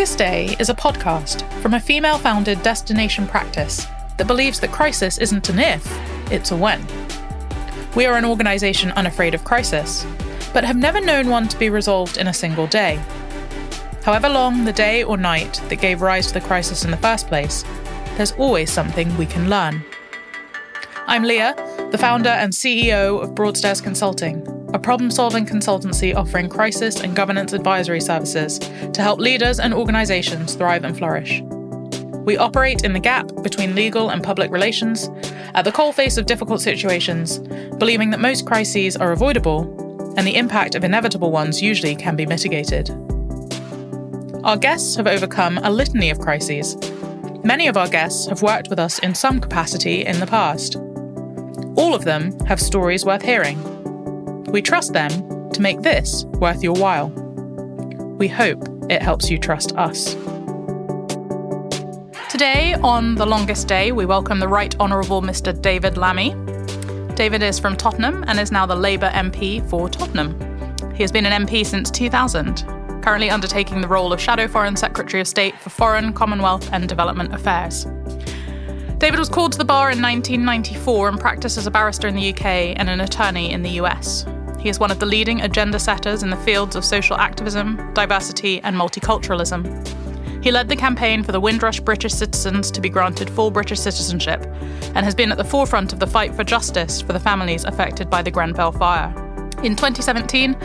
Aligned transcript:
Longest 0.00 0.18
Day 0.18 0.56
is 0.58 0.70
a 0.70 0.74
podcast 0.74 1.46
from 1.60 1.74
a 1.74 1.78
female 1.78 2.16
founded 2.16 2.62
destination 2.62 3.26
practice 3.26 3.86
that 4.16 4.26
believes 4.26 4.58
that 4.60 4.72
crisis 4.72 5.18
isn't 5.18 5.50
an 5.50 5.58
if, 5.58 6.32
it's 6.32 6.52
a 6.52 6.56
when. 6.56 6.86
We 7.94 8.06
are 8.06 8.16
an 8.16 8.24
organisation 8.24 8.92
unafraid 8.92 9.34
of 9.34 9.44
crisis, 9.44 10.06
but 10.54 10.64
have 10.64 10.78
never 10.78 11.02
known 11.02 11.28
one 11.28 11.48
to 11.48 11.58
be 11.58 11.68
resolved 11.68 12.16
in 12.16 12.28
a 12.28 12.32
single 12.32 12.66
day. 12.66 12.98
However 14.02 14.30
long 14.30 14.64
the 14.64 14.72
day 14.72 15.02
or 15.02 15.18
night 15.18 15.60
that 15.68 15.82
gave 15.82 16.00
rise 16.00 16.28
to 16.28 16.32
the 16.32 16.40
crisis 16.40 16.82
in 16.82 16.90
the 16.90 16.96
first 16.96 17.26
place, 17.26 17.62
there's 18.16 18.32
always 18.32 18.72
something 18.72 19.14
we 19.18 19.26
can 19.26 19.50
learn. 19.50 19.84
I'm 21.06 21.24
Leah, 21.24 21.54
the 21.90 21.98
founder 21.98 22.30
and 22.30 22.54
CEO 22.54 23.22
of 23.22 23.34
Broadstairs 23.34 23.82
Consulting, 23.82 24.59
a 24.72 24.78
problem 24.78 25.10
solving 25.10 25.44
consultancy 25.44 26.14
offering 26.14 26.48
crisis 26.48 27.00
and 27.00 27.16
governance 27.16 27.52
advisory 27.52 28.00
services 28.00 28.58
to 28.58 29.02
help 29.02 29.18
leaders 29.18 29.58
and 29.58 29.74
organisations 29.74 30.54
thrive 30.54 30.84
and 30.84 30.96
flourish. 30.96 31.42
We 32.24 32.36
operate 32.36 32.84
in 32.84 32.92
the 32.92 33.00
gap 33.00 33.30
between 33.42 33.74
legal 33.74 34.10
and 34.10 34.22
public 34.22 34.50
relations, 34.50 35.10
at 35.54 35.64
the 35.64 35.72
coalface 35.72 36.18
of 36.18 36.26
difficult 36.26 36.60
situations, 36.60 37.38
believing 37.78 38.10
that 38.10 38.20
most 38.20 38.46
crises 38.46 38.96
are 38.96 39.12
avoidable 39.12 39.62
and 40.16 40.26
the 40.26 40.36
impact 40.36 40.74
of 40.74 40.84
inevitable 40.84 41.32
ones 41.32 41.62
usually 41.62 41.96
can 41.96 42.14
be 42.14 42.26
mitigated. 42.26 42.90
Our 44.44 44.56
guests 44.56 44.96
have 44.96 45.06
overcome 45.06 45.58
a 45.58 45.70
litany 45.70 46.10
of 46.10 46.20
crises. 46.20 46.76
Many 47.42 47.68
of 47.68 47.76
our 47.76 47.88
guests 47.88 48.26
have 48.26 48.42
worked 48.42 48.68
with 48.68 48.78
us 48.78 48.98
in 49.00 49.14
some 49.14 49.40
capacity 49.40 50.04
in 50.04 50.20
the 50.20 50.26
past. 50.26 50.76
All 51.76 51.94
of 51.94 52.04
them 52.04 52.38
have 52.46 52.60
stories 52.60 53.04
worth 53.04 53.22
hearing. 53.22 53.79
We 54.50 54.60
trust 54.60 54.92
them 54.92 55.10
to 55.52 55.62
make 55.62 55.80
this 55.82 56.24
worth 56.24 56.64
your 56.64 56.74
while. 56.74 57.10
We 58.18 58.26
hope 58.26 58.66
it 58.90 59.00
helps 59.00 59.30
you 59.30 59.38
trust 59.38 59.76
us. 59.76 60.14
Today, 62.28 62.74
on 62.82 63.14
The 63.14 63.26
Longest 63.26 63.68
Day, 63.68 63.92
we 63.92 64.06
welcome 64.06 64.40
the 64.40 64.48
Right 64.48 64.74
Honourable 64.80 65.22
Mr. 65.22 65.52
David 65.62 65.96
Lammy. 65.96 66.34
David 67.14 67.44
is 67.44 67.60
from 67.60 67.76
Tottenham 67.76 68.24
and 68.26 68.40
is 68.40 68.50
now 68.50 68.66
the 68.66 68.74
Labour 68.74 69.10
MP 69.10 69.64
for 69.70 69.88
Tottenham. 69.88 70.34
He 70.96 71.04
has 71.04 71.12
been 71.12 71.26
an 71.26 71.46
MP 71.46 71.64
since 71.64 71.88
2000, 71.88 72.64
currently 73.04 73.30
undertaking 73.30 73.80
the 73.80 73.88
role 73.88 74.12
of 74.12 74.20
Shadow 74.20 74.48
Foreign 74.48 74.74
Secretary 74.74 75.20
of 75.20 75.28
State 75.28 75.56
for 75.60 75.70
Foreign, 75.70 76.12
Commonwealth 76.12 76.68
and 76.72 76.88
Development 76.88 77.32
Affairs. 77.32 77.86
David 78.98 79.20
was 79.20 79.28
called 79.28 79.52
to 79.52 79.58
the 79.58 79.64
bar 79.64 79.92
in 79.92 80.02
1994 80.02 81.08
and 81.08 81.20
practiced 81.20 81.56
as 81.56 81.68
a 81.68 81.70
barrister 81.70 82.08
in 82.08 82.16
the 82.16 82.30
UK 82.30 82.44
and 82.76 82.90
an 82.90 83.00
attorney 83.00 83.52
in 83.52 83.62
the 83.62 83.70
US. 83.82 84.26
He 84.60 84.68
is 84.68 84.78
one 84.78 84.90
of 84.90 84.98
the 84.98 85.06
leading 85.06 85.40
agenda 85.40 85.78
setters 85.78 86.22
in 86.22 86.28
the 86.28 86.36
fields 86.36 86.76
of 86.76 86.84
social 86.84 87.16
activism, 87.16 87.92
diversity, 87.94 88.60
and 88.60 88.76
multiculturalism. 88.76 90.44
He 90.44 90.50
led 90.50 90.68
the 90.68 90.76
campaign 90.76 91.22
for 91.22 91.32
the 91.32 91.40
Windrush 91.40 91.80
British 91.80 92.12
citizens 92.12 92.70
to 92.70 92.80
be 92.80 92.90
granted 92.90 93.30
full 93.30 93.50
British 93.50 93.80
citizenship 93.80 94.42
and 94.94 95.04
has 95.04 95.14
been 95.14 95.32
at 95.32 95.38
the 95.38 95.44
forefront 95.44 95.94
of 95.94 95.98
the 95.98 96.06
fight 96.06 96.34
for 96.34 96.44
justice 96.44 97.00
for 97.00 97.14
the 97.14 97.20
families 97.20 97.64
affected 97.64 98.10
by 98.10 98.20
the 98.20 98.30
Grenfell 98.30 98.72
fire. 98.72 99.08
In 99.62 99.76
2017, 99.76 100.56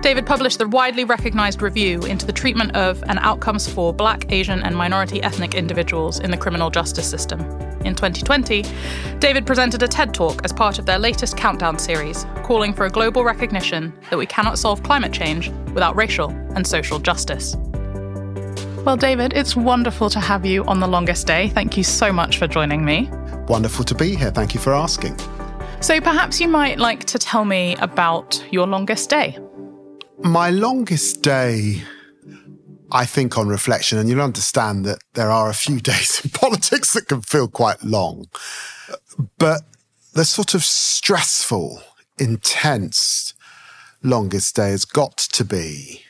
David 0.00 0.26
published 0.26 0.58
the 0.58 0.68
widely 0.68 1.04
recognised 1.04 1.62
review 1.62 2.02
into 2.02 2.26
the 2.26 2.32
treatment 2.32 2.74
of 2.74 3.02
and 3.06 3.18
outcomes 3.20 3.68
for 3.68 3.92
Black, 3.92 4.32
Asian, 4.32 4.62
and 4.62 4.74
minority 4.74 5.22
ethnic 5.22 5.54
individuals 5.54 6.20
in 6.20 6.30
the 6.30 6.36
criminal 6.36 6.70
justice 6.70 7.08
system. 7.08 7.40
In 7.84 7.94
2020, 7.94 8.64
David 9.18 9.46
presented 9.46 9.82
a 9.82 9.88
TED 9.88 10.14
Talk 10.14 10.44
as 10.44 10.52
part 10.52 10.78
of 10.78 10.86
their 10.86 10.98
latest 10.98 11.36
Countdown 11.36 11.78
series, 11.78 12.26
calling 12.42 12.72
for 12.72 12.86
a 12.86 12.90
global 12.90 13.24
recognition 13.24 13.92
that 14.10 14.18
we 14.18 14.26
cannot 14.26 14.58
solve 14.58 14.82
climate 14.82 15.12
change 15.12 15.50
without 15.74 15.96
racial 15.96 16.30
and 16.54 16.66
social 16.66 16.98
justice. 16.98 17.56
Well, 18.84 18.96
David, 18.96 19.32
it's 19.32 19.54
wonderful 19.54 20.10
to 20.10 20.18
have 20.20 20.44
you 20.44 20.64
on 20.64 20.80
the 20.80 20.88
longest 20.88 21.26
day. 21.26 21.48
Thank 21.50 21.76
you 21.76 21.84
so 21.84 22.12
much 22.12 22.38
for 22.38 22.48
joining 22.48 22.84
me. 22.84 23.10
Wonderful 23.46 23.84
to 23.84 23.94
be 23.94 24.16
here. 24.16 24.30
Thank 24.30 24.54
you 24.54 24.60
for 24.60 24.74
asking. 24.74 25.16
So, 25.80 26.00
perhaps 26.00 26.40
you 26.40 26.48
might 26.48 26.78
like 26.78 27.04
to 27.04 27.18
tell 27.18 27.44
me 27.44 27.76
about 27.76 28.44
your 28.50 28.66
longest 28.66 29.10
day. 29.10 29.38
My 30.18 30.50
longest 30.50 31.22
day 31.22 31.82
I 32.94 33.06
think 33.06 33.38
on 33.38 33.48
reflection, 33.48 33.96
and 33.96 34.08
you'll 34.08 34.20
understand 34.20 34.84
that 34.84 34.98
there 35.14 35.30
are 35.30 35.48
a 35.48 35.54
few 35.54 35.80
days 35.92 36.20
in 36.22 36.30
politics 36.30 36.92
that 36.92 37.08
can 37.08 37.22
feel 37.22 37.48
quite 37.48 37.82
long, 37.82 38.26
but 39.38 39.62
the 40.12 40.26
sort 40.26 40.54
of 40.54 40.62
stressful, 40.62 41.82
intense 42.18 43.32
longest 44.02 44.56
day 44.56 44.70
has 44.70 44.84
got 44.84 45.16
to 45.16 45.44
be 45.44 46.02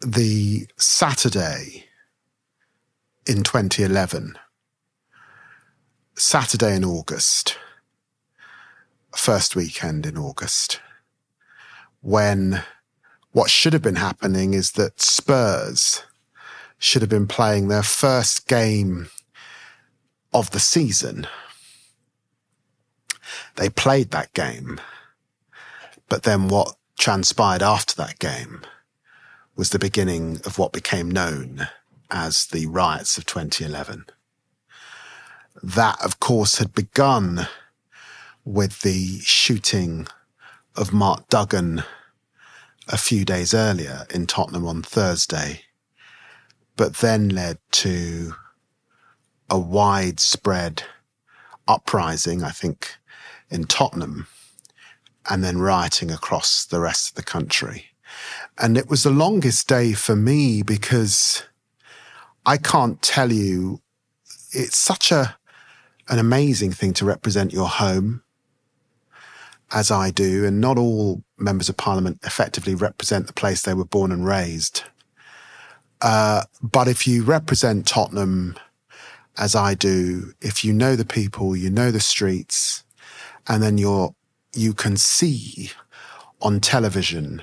the 0.00 0.68
Saturday 0.76 1.86
in 3.26 3.42
2011. 3.42 4.38
Saturday 6.14 6.76
in 6.76 6.84
August, 6.84 7.58
first 9.14 9.56
weekend 9.56 10.06
in 10.06 10.16
August, 10.16 10.80
when 12.00 12.62
what 13.36 13.50
should 13.50 13.74
have 13.74 13.82
been 13.82 13.96
happening 13.96 14.54
is 14.54 14.70
that 14.72 14.98
Spurs 14.98 16.02
should 16.78 17.02
have 17.02 17.10
been 17.10 17.26
playing 17.26 17.68
their 17.68 17.82
first 17.82 18.48
game 18.48 19.10
of 20.32 20.52
the 20.52 20.58
season. 20.58 21.26
They 23.56 23.68
played 23.68 24.10
that 24.12 24.32
game, 24.32 24.80
but 26.08 26.22
then 26.22 26.48
what 26.48 26.76
transpired 26.98 27.62
after 27.62 27.94
that 27.96 28.18
game 28.18 28.62
was 29.54 29.68
the 29.68 29.78
beginning 29.78 30.40
of 30.46 30.58
what 30.58 30.72
became 30.72 31.10
known 31.10 31.68
as 32.10 32.46
the 32.46 32.64
riots 32.64 33.18
of 33.18 33.26
2011. 33.26 34.06
That, 35.62 36.02
of 36.02 36.20
course, 36.20 36.56
had 36.56 36.74
begun 36.74 37.48
with 38.46 38.80
the 38.80 39.18
shooting 39.18 40.06
of 40.74 40.94
Mark 40.94 41.28
Duggan 41.28 41.84
a 42.88 42.96
few 42.96 43.24
days 43.24 43.52
earlier 43.52 44.06
in 44.14 44.26
Tottenham 44.26 44.66
on 44.66 44.82
Thursday, 44.82 45.62
but 46.76 46.96
then 46.96 47.28
led 47.28 47.58
to 47.72 48.34
a 49.50 49.58
widespread 49.58 50.84
uprising, 51.66 52.42
I 52.42 52.50
think, 52.50 52.96
in 53.50 53.64
Tottenham, 53.64 54.26
and 55.28 55.42
then 55.42 55.58
rioting 55.58 56.10
across 56.10 56.64
the 56.64 56.80
rest 56.80 57.10
of 57.10 57.14
the 57.16 57.22
country. 57.22 57.86
And 58.58 58.78
it 58.78 58.88
was 58.88 59.02
the 59.02 59.10
longest 59.10 59.68
day 59.68 59.92
for 59.92 60.14
me 60.14 60.62
because 60.62 61.44
I 62.44 62.56
can't 62.56 63.02
tell 63.02 63.32
you, 63.32 63.80
it's 64.52 64.78
such 64.78 65.10
a, 65.10 65.36
an 66.08 66.18
amazing 66.18 66.72
thing 66.72 66.92
to 66.94 67.04
represent 67.04 67.52
your 67.52 67.68
home 67.68 68.22
as 69.72 69.90
I 69.90 70.10
do, 70.10 70.44
and 70.44 70.60
not 70.60 70.78
all 70.78 71.22
members 71.38 71.68
of 71.68 71.76
parliament 71.76 72.20
effectively 72.22 72.74
represent 72.74 73.26
the 73.26 73.32
place 73.32 73.62
they 73.62 73.74
were 73.74 73.84
born 73.84 74.12
and 74.12 74.24
raised. 74.24 74.84
Uh, 76.00 76.44
but 76.62 76.88
if 76.88 77.06
you 77.06 77.22
represent 77.22 77.86
Tottenham 77.86 78.56
as 79.38 79.54
I 79.54 79.74
do, 79.74 80.32
if 80.40 80.64
you 80.64 80.72
know 80.72 80.96
the 80.96 81.04
people, 81.04 81.56
you 81.56 81.70
know 81.70 81.90
the 81.90 82.00
streets, 82.00 82.84
and 83.48 83.62
then 83.62 83.78
you're, 83.78 84.14
you 84.54 84.72
can 84.72 84.96
see 84.96 85.70
on 86.40 86.60
television, 86.60 87.42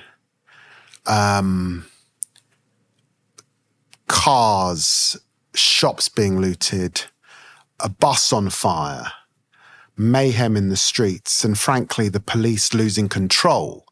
um, 1.06 1.86
cars, 4.06 5.16
shops 5.54 6.08
being 6.08 6.40
looted, 6.40 7.02
a 7.80 7.88
bus 7.88 8.32
on 8.32 8.50
fire, 8.50 9.12
mayhem 9.96 10.56
in 10.56 10.68
the 10.68 10.76
streets, 10.76 11.44
and 11.44 11.58
frankly, 11.58 12.08
the 12.08 12.20
police 12.20 12.74
losing 12.74 13.08
control 13.08 13.86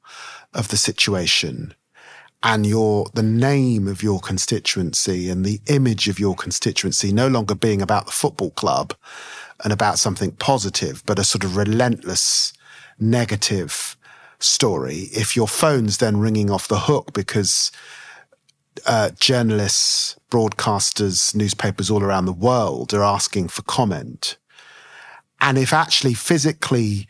of 0.55 0.69
the 0.69 0.77
situation 0.77 1.75
and 2.43 2.67
your 2.67 3.07
the 3.15 3.23
name 3.23 3.87
of 3.87 4.03
your 4.03 4.21
constituency 4.21 5.31
and 5.31 5.45
the 5.45 5.61
image 5.67 6.09
of 6.09 6.19
your 6.19 6.35
constituency 6.35 7.13
no 7.13 7.29
longer 7.29 7.55
being 7.55 7.81
about 7.81 8.07
the 8.07 8.13
football 8.13 8.51
club 8.51 8.95
and 9.63 9.73
about 9.73 9.99
something 9.99 10.33
positive, 10.33 11.03
but 11.07 11.19
a 11.19 11.25
sort 11.25 11.45
of 11.45 11.57
relentless 11.57 12.53
negative 12.99 13.97
story. 14.41 15.09
If 15.13 15.37
your 15.37 15.47
phone's 15.47 15.99
then 15.99 16.17
ringing 16.19 16.51
off 16.51 16.67
the 16.67 16.81
hook 16.81 17.13
because 17.13 17.71
uh, 18.87 19.11
journalists, 19.11 20.17
broadcasters, 20.31 21.35
newspapers 21.35 21.91
all 21.91 22.03
around 22.03 22.25
the 22.25 22.33
world 22.33 22.93
are 22.93 23.05
asking 23.05 23.49
for 23.49 23.63
comment, 23.63 24.37
and 25.43 25.59
if 25.59 25.73
actually 25.73 26.15
physically 26.15 27.07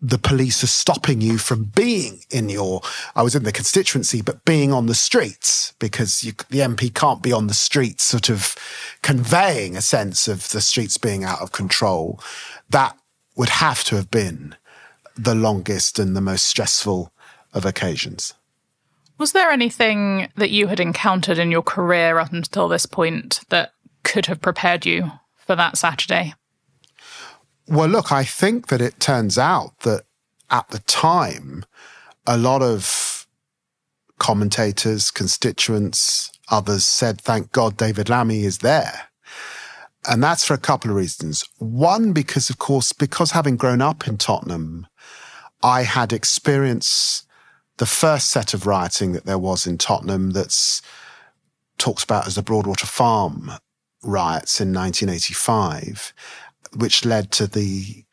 the 0.00 0.18
police 0.18 0.62
are 0.62 0.68
stopping 0.68 1.20
you 1.20 1.38
from 1.38 1.64
being 1.64 2.20
in 2.30 2.48
your, 2.48 2.82
I 3.16 3.22
was 3.22 3.34
in 3.34 3.42
the 3.42 3.52
constituency, 3.52 4.22
but 4.22 4.44
being 4.44 4.72
on 4.72 4.86
the 4.86 4.94
streets 4.94 5.72
because 5.78 6.22
you, 6.22 6.32
the 6.50 6.60
MP 6.60 6.94
can't 6.94 7.22
be 7.22 7.32
on 7.32 7.46
the 7.48 7.54
streets, 7.54 8.04
sort 8.04 8.28
of 8.28 8.54
conveying 9.02 9.76
a 9.76 9.80
sense 9.80 10.28
of 10.28 10.50
the 10.50 10.60
streets 10.60 10.98
being 10.98 11.24
out 11.24 11.40
of 11.40 11.52
control. 11.52 12.20
That 12.70 12.96
would 13.34 13.48
have 13.48 13.82
to 13.84 13.96
have 13.96 14.10
been 14.10 14.54
the 15.16 15.34
longest 15.34 15.98
and 15.98 16.14
the 16.14 16.20
most 16.20 16.46
stressful 16.46 17.12
of 17.52 17.64
occasions. 17.64 18.34
Was 19.18 19.32
there 19.32 19.50
anything 19.50 20.28
that 20.36 20.50
you 20.50 20.66
had 20.66 20.80
encountered 20.80 21.38
in 21.38 21.50
your 21.50 21.62
career 21.62 22.18
up 22.18 22.32
until 22.32 22.68
this 22.68 22.86
point 22.86 23.40
that 23.48 23.72
could 24.02 24.26
have 24.26 24.40
prepared 24.40 24.84
you 24.86 25.12
for 25.36 25.56
that 25.56 25.78
Saturday? 25.78 26.34
Well, 27.66 27.88
look, 27.88 28.12
I 28.12 28.24
think 28.24 28.66
that 28.68 28.80
it 28.80 29.00
turns 29.00 29.38
out 29.38 29.78
that 29.80 30.02
at 30.50 30.68
the 30.68 30.80
time, 30.80 31.64
a 32.26 32.36
lot 32.36 32.62
of 32.62 33.26
commentators, 34.18 35.10
constituents, 35.10 36.30
others 36.50 36.84
said, 36.84 37.20
thank 37.20 37.52
God 37.52 37.76
David 37.76 38.08
Lammy 38.08 38.44
is 38.44 38.58
there. 38.58 39.08
And 40.06 40.22
that's 40.22 40.44
for 40.44 40.52
a 40.54 40.58
couple 40.58 40.90
of 40.90 40.96
reasons. 40.96 41.44
One, 41.58 42.12
because 42.12 42.50
of 42.50 42.58
course, 42.58 42.92
because 42.92 43.30
having 43.30 43.56
grown 43.56 43.80
up 43.80 44.06
in 44.06 44.18
Tottenham, 44.18 44.86
I 45.62 45.82
had 45.82 46.12
experienced 46.12 47.26
the 47.78 47.86
first 47.86 48.30
set 48.30 48.52
of 48.52 48.66
rioting 48.66 49.12
that 49.12 49.24
there 49.24 49.38
was 49.38 49.66
in 49.66 49.78
Tottenham 49.78 50.30
that's 50.30 50.82
talked 51.78 52.04
about 52.04 52.26
as 52.26 52.34
the 52.34 52.42
Broadwater 52.42 52.86
Farm 52.86 53.50
riots 54.02 54.60
in 54.60 54.72
1985, 54.72 56.12
which 56.74 57.04
led 57.04 57.30
to 57.32 57.46
the 57.46 58.04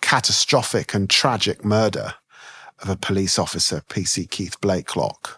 catastrophic 0.00 0.94
and 0.94 1.08
tragic 1.08 1.64
murder 1.64 2.14
of 2.80 2.88
a 2.88 2.96
police 2.96 3.38
officer, 3.38 3.82
PC 3.88 4.28
Keith 4.28 4.60
Blakelock. 4.60 5.36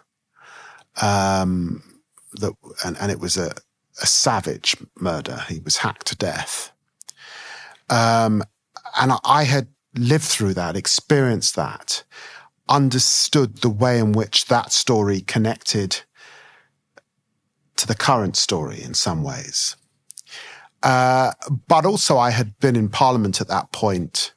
Um, 1.01 1.83
that, 2.33 2.53
and, 2.83 2.97
and 2.99 3.11
it 3.11 3.19
was 3.19 3.37
a, 3.37 3.53
a 4.01 4.05
savage 4.05 4.75
murder. 4.99 5.43
He 5.47 5.59
was 5.59 5.77
hacked 5.77 6.07
to 6.07 6.15
death. 6.15 6.71
Um, 7.89 8.43
and 8.99 9.13
I 9.23 9.43
had 9.43 9.67
lived 9.95 10.25
through 10.25 10.55
that, 10.55 10.75
experienced 10.75 11.55
that, 11.55 12.03
understood 12.69 13.57
the 13.57 13.69
way 13.69 13.99
in 13.99 14.11
which 14.11 14.45
that 14.45 14.71
story 14.71 15.21
connected 15.21 16.01
to 17.77 17.87
the 17.87 17.95
current 17.95 18.35
story 18.35 18.81
in 18.81 18.93
some 18.93 19.23
ways. 19.23 19.75
Uh, 20.83 21.31
but 21.67 21.85
also, 21.85 22.17
I 22.17 22.31
had 22.31 22.57
been 22.59 22.75
in 22.75 22.89
Parliament 22.89 23.41
at 23.41 23.47
that 23.47 23.71
point 23.71 24.33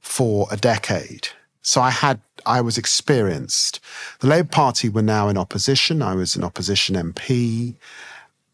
for 0.00 0.46
a 0.50 0.56
decade. 0.56 1.28
So 1.62 1.80
I 1.80 1.90
had, 1.90 2.20
I 2.44 2.60
was 2.60 2.76
experienced. 2.76 3.80
The 4.20 4.26
Labour 4.26 4.48
Party 4.48 4.88
were 4.88 5.02
now 5.02 5.28
in 5.28 5.38
opposition. 5.38 6.02
I 6.02 6.14
was 6.14 6.36
an 6.36 6.44
opposition 6.44 6.96
MP. 6.96 7.76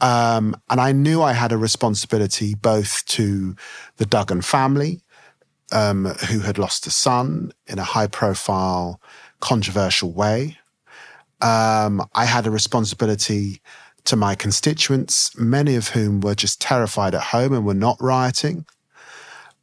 Um, 0.01 0.55
and 0.71 0.81
I 0.81 0.93
knew 0.93 1.23
I 1.23 1.33
had 1.33 1.51
a 1.51 1.57
responsibility 1.57 2.55
both 2.55 3.05
to 3.07 3.57
the 3.97 4.07
Duggan 4.07 4.43
family, 4.43 5.01
um, 5.73 6.05
who 6.05 6.41
had 6.41 6.59
lost 6.59 6.87
a 6.87 6.91
son 6.91 7.53
in 7.67 7.79
a 7.79 7.85
high 7.85 8.07
profile, 8.07 9.01
controversial 9.41 10.13
way. 10.13 10.59
Um, 11.41 12.07
I 12.15 12.25
had 12.25 12.47
a 12.47 12.51
responsibility 12.51 13.61
to 14.05 14.17
my 14.17 14.35
constituents, 14.35 15.37
many 15.39 15.75
of 15.75 15.89
whom 15.89 16.21
were 16.21 16.35
just 16.35 16.61
terrified 16.61 17.15
at 17.15 17.23
home 17.23 17.53
and 17.53 17.65
were 17.65 17.75
not 17.75 17.97
rioting. 18.01 18.65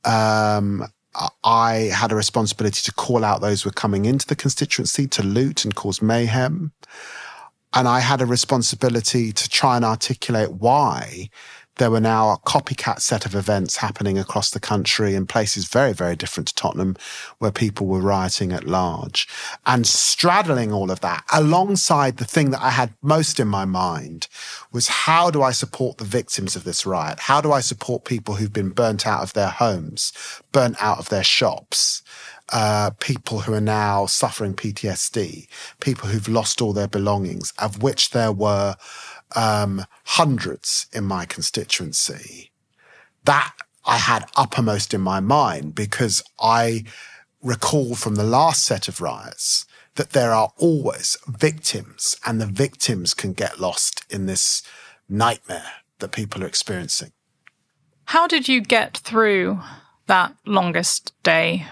Um, 0.04 0.86
I 1.44 1.90
had 1.94 2.12
a 2.12 2.16
responsibility 2.16 2.82
to 2.84 2.94
call 2.94 3.24
out 3.24 3.42
those 3.42 3.64
who 3.64 3.70
were 3.70 3.74
coming 3.74 4.06
into 4.06 4.28
the 4.28 4.36
constituency 4.36 5.08
to 5.08 5.24
loot 5.24 5.64
and 5.64 5.74
cause 5.76 6.02
mayhem. 6.02 6.74
And 7.74 7.88
I 7.88 8.00
had 8.00 8.22
a 8.22 8.26
responsibility 8.26 9.32
to 9.32 9.50
try 9.50 9.76
and 9.76 9.86
articulate 9.86 10.54
why 10.54 11.30
there 11.78 11.92
were 11.92 12.00
now 12.00 12.30
a 12.30 12.40
copycat 12.40 13.02
set 13.02 13.26
of 13.26 13.36
events 13.36 13.78
happening 13.78 14.18
across 14.18 14.50
the 14.50 14.60
country 14.60 15.14
in 15.14 15.26
places 15.26 15.68
very, 15.68 15.94
very 15.94 16.16
different 16.16 16.48
to 16.48 16.56
Tottenham, 16.56 16.96
where 17.40 17.52
people 17.52 17.88
were 17.88 18.00
rioting 18.00 18.52
at 18.54 18.66
large. 18.66 19.28
And 19.66 19.86
straddling 19.86 20.72
all 20.72 20.92
of 20.92 21.02
that 21.02 21.24
alongside 21.34 22.18
the 22.18 22.26
thing 22.26 22.52
that 22.52 22.62
I 22.62 22.70
had 22.70 22.94
most 23.02 23.40
in 23.40 23.48
my 23.48 23.66
mind 23.66 24.28
was 24.72 24.88
how 24.88 25.30
do 25.30 25.42
I 25.42 25.52
support 25.52 25.98
the 25.98 26.06
victims 26.06 26.56
of 26.56 26.64
this 26.64 26.86
riot? 26.86 27.20
How 27.20 27.42
do 27.42 27.52
I 27.52 27.60
support 27.60 28.06
people 28.06 28.36
who've 28.36 28.54
been 28.54 28.70
burnt 28.70 29.06
out 29.06 29.24
of 29.24 29.34
their 29.34 29.50
homes, 29.50 30.14
burnt 30.52 30.82
out 30.82 31.00
of 31.00 31.10
their 31.10 31.24
shops? 31.24 32.02
Uh, 32.54 32.92
people 33.00 33.40
who 33.40 33.54
are 33.56 33.62
now 33.62 34.06
suffering 34.06 34.54
PTSD, 34.54 35.48
people 35.80 36.08
who've 36.08 36.28
lost 36.28 36.62
all 36.62 36.74
their 36.74 36.88
belongings, 36.88 37.52
of 37.58 37.82
which 37.82 38.12
there 38.12 38.32
were 38.32 38.76
um, 39.36 39.86
hundreds 40.06 40.88
in 40.94 41.04
my 41.06 41.26
constituency. 41.26 42.52
That 43.24 43.54
I 43.86 43.98
had 43.98 44.26
uppermost 44.36 44.94
in 44.94 45.02
my 45.02 45.20
mind 45.20 45.76
because 45.76 46.24
I 46.40 46.84
recall 47.42 47.96
from 47.96 48.16
the 48.16 48.24
last 48.24 48.64
set 48.64 48.88
of 48.88 49.02
riots 49.02 49.66
that 49.96 50.12
there 50.12 50.32
are 50.32 50.52
always 50.58 51.18
victims 51.28 52.16
and 52.26 52.42
the 52.42 52.46
victims 52.46 53.14
can 53.14 53.34
get 53.34 53.60
lost 53.60 54.04
in 54.10 54.26
this 54.26 54.64
nightmare 55.08 55.72
that 56.00 56.12
people 56.12 56.44
are 56.44 56.48
experiencing. 56.48 57.12
How 58.06 58.28
did 58.28 58.48
you 58.48 58.62
get 58.62 58.98
through 58.98 59.60
that 60.08 60.36
longest 60.46 61.14
day? 61.24 61.66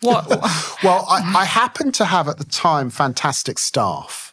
What? 0.00 0.28
well, 0.84 1.04
I, 1.08 1.34
I 1.36 1.44
happened 1.44 1.94
to 1.94 2.04
have 2.04 2.28
at 2.28 2.38
the 2.38 2.44
time 2.44 2.90
fantastic 2.90 3.58
staff 3.58 4.27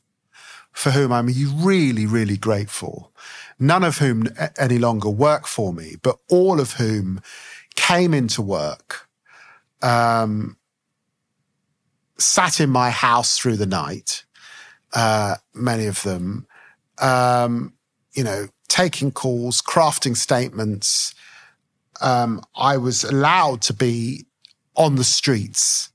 for 0.75 0.91
whom 0.91 1.11
I'm 1.13 1.27
really, 1.63 2.05
really 2.05 2.35
grateful. 2.35 3.13
None 3.57 3.83
of 3.85 3.97
whom 3.97 4.27
any 4.59 4.77
longer 4.77 5.09
work 5.09 5.47
for 5.47 5.73
me, 5.73 5.95
but 6.03 6.19
all 6.29 6.59
of 6.59 6.73
whom 6.73 7.21
came 7.75 8.13
into 8.13 8.41
work, 8.41 9.07
um, 9.81 10.57
sat 12.17 12.59
in 12.59 12.69
my 12.69 12.89
house 12.89 13.37
through 13.37 13.55
the 13.55 13.65
night, 13.65 14.25
uh, 14.93 15.35
many 15.53 15.85
of 15.85 16.03
them, 16.03 16.45
um, 16.99 17.73
you 18.13 18.23
know, 18.23 18.47
taking 18.67 19.11
calls, 19.11 19.61
crafting 19.61 20.15
statements. 20.17 21.15
Um, 22.01 22.41
I 22.53 22.75
was 22.75 23.05
allowed 23.05 23.61
to 23.63 23.73
be 23.73 24.25
on 24.75 24.97
the 24.97 25.05
streets 25.05 25.89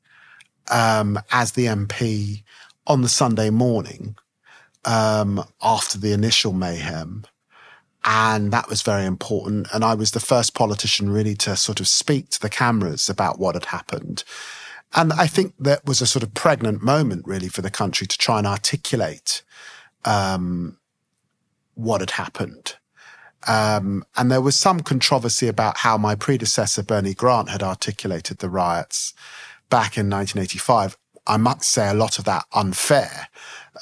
um, 0.71 1.21
as 1.31 1.53
the 1.53 1.67
MP 1.67 2.45
on 2.87 3.03
the 3.03 3.11
Sunday 3.11 3.51
morning 3.51 4.17
um, 4.85 5.45
after 5.63 5.99
the 5.99 6.13
initial 6.13 6.53
mayhem. 6.53 7.25
And 8.05 8.51
that 8.53 8.69
was 8.69 8.83
very 8.83 9.05
important. 9.05 9.69
And 9.75 9.85
I 9.85 9.95
was 9.95 10.13
the 10.13 10.21
first 10.21 10.55
politician 10.55 11.11
really 11.11 11.35
to 11.37 11.57
sort 11.57 11.81
of 11.81 11.89
speak 11.89 12.31
to 12.31 12.41
the 12.41 12.49
cameras 12.49 13.09
about 13.09 13.39
what 13.39 13.55
had 13.55 13.67
happened. 13.67 14.25
And 14.95 15.13
I 15.13 15.27
think 15.27 15.55
that 15.59 15.85
was 15.85 16.01
a 16.01 16.07
sort 16.07 16.23
of 16.23 16.35
pregnant 16.35 16.83
moment 16.83 17.27
really 17.27 17.49
for 17.49 17.63
the 17.63 17.71
country 17.71 18.07
to 18.07 18.19
try 18.19 18.39
and 18.39 18.47
articulate 18.47 19.43
um, 20.05 20.79
what 21.75 22.01
had 22.01 22.13
happened. 22.13 22.77
Um, 23.47 24.05
and 24.17 24.31
there 24.31 24.41
was 24.41 24.57
some 24.57 24.81
controversy 24.81 25.49
about 25.49 25.79
how 25.79 25.97
my 25.97 26.15
predecessor, 26.15 26.83
Bernie 26.83 27.15
Grant, 27.15 27.49
had 27.49 27.63
articulated 27.63 28.39
the 28.39 28.51
riots 28.51 29.15
back 29.71 29.97
in 29.97 30.11
1985. 30.11 30.97
I 31.27 31.37
must 31.37 31.63
say 31.65 31.89
a 31.89 31.95
lot 31.95 32.19
of 32.19 32.25
that 32.25 32.45
unfair 32.53 33.29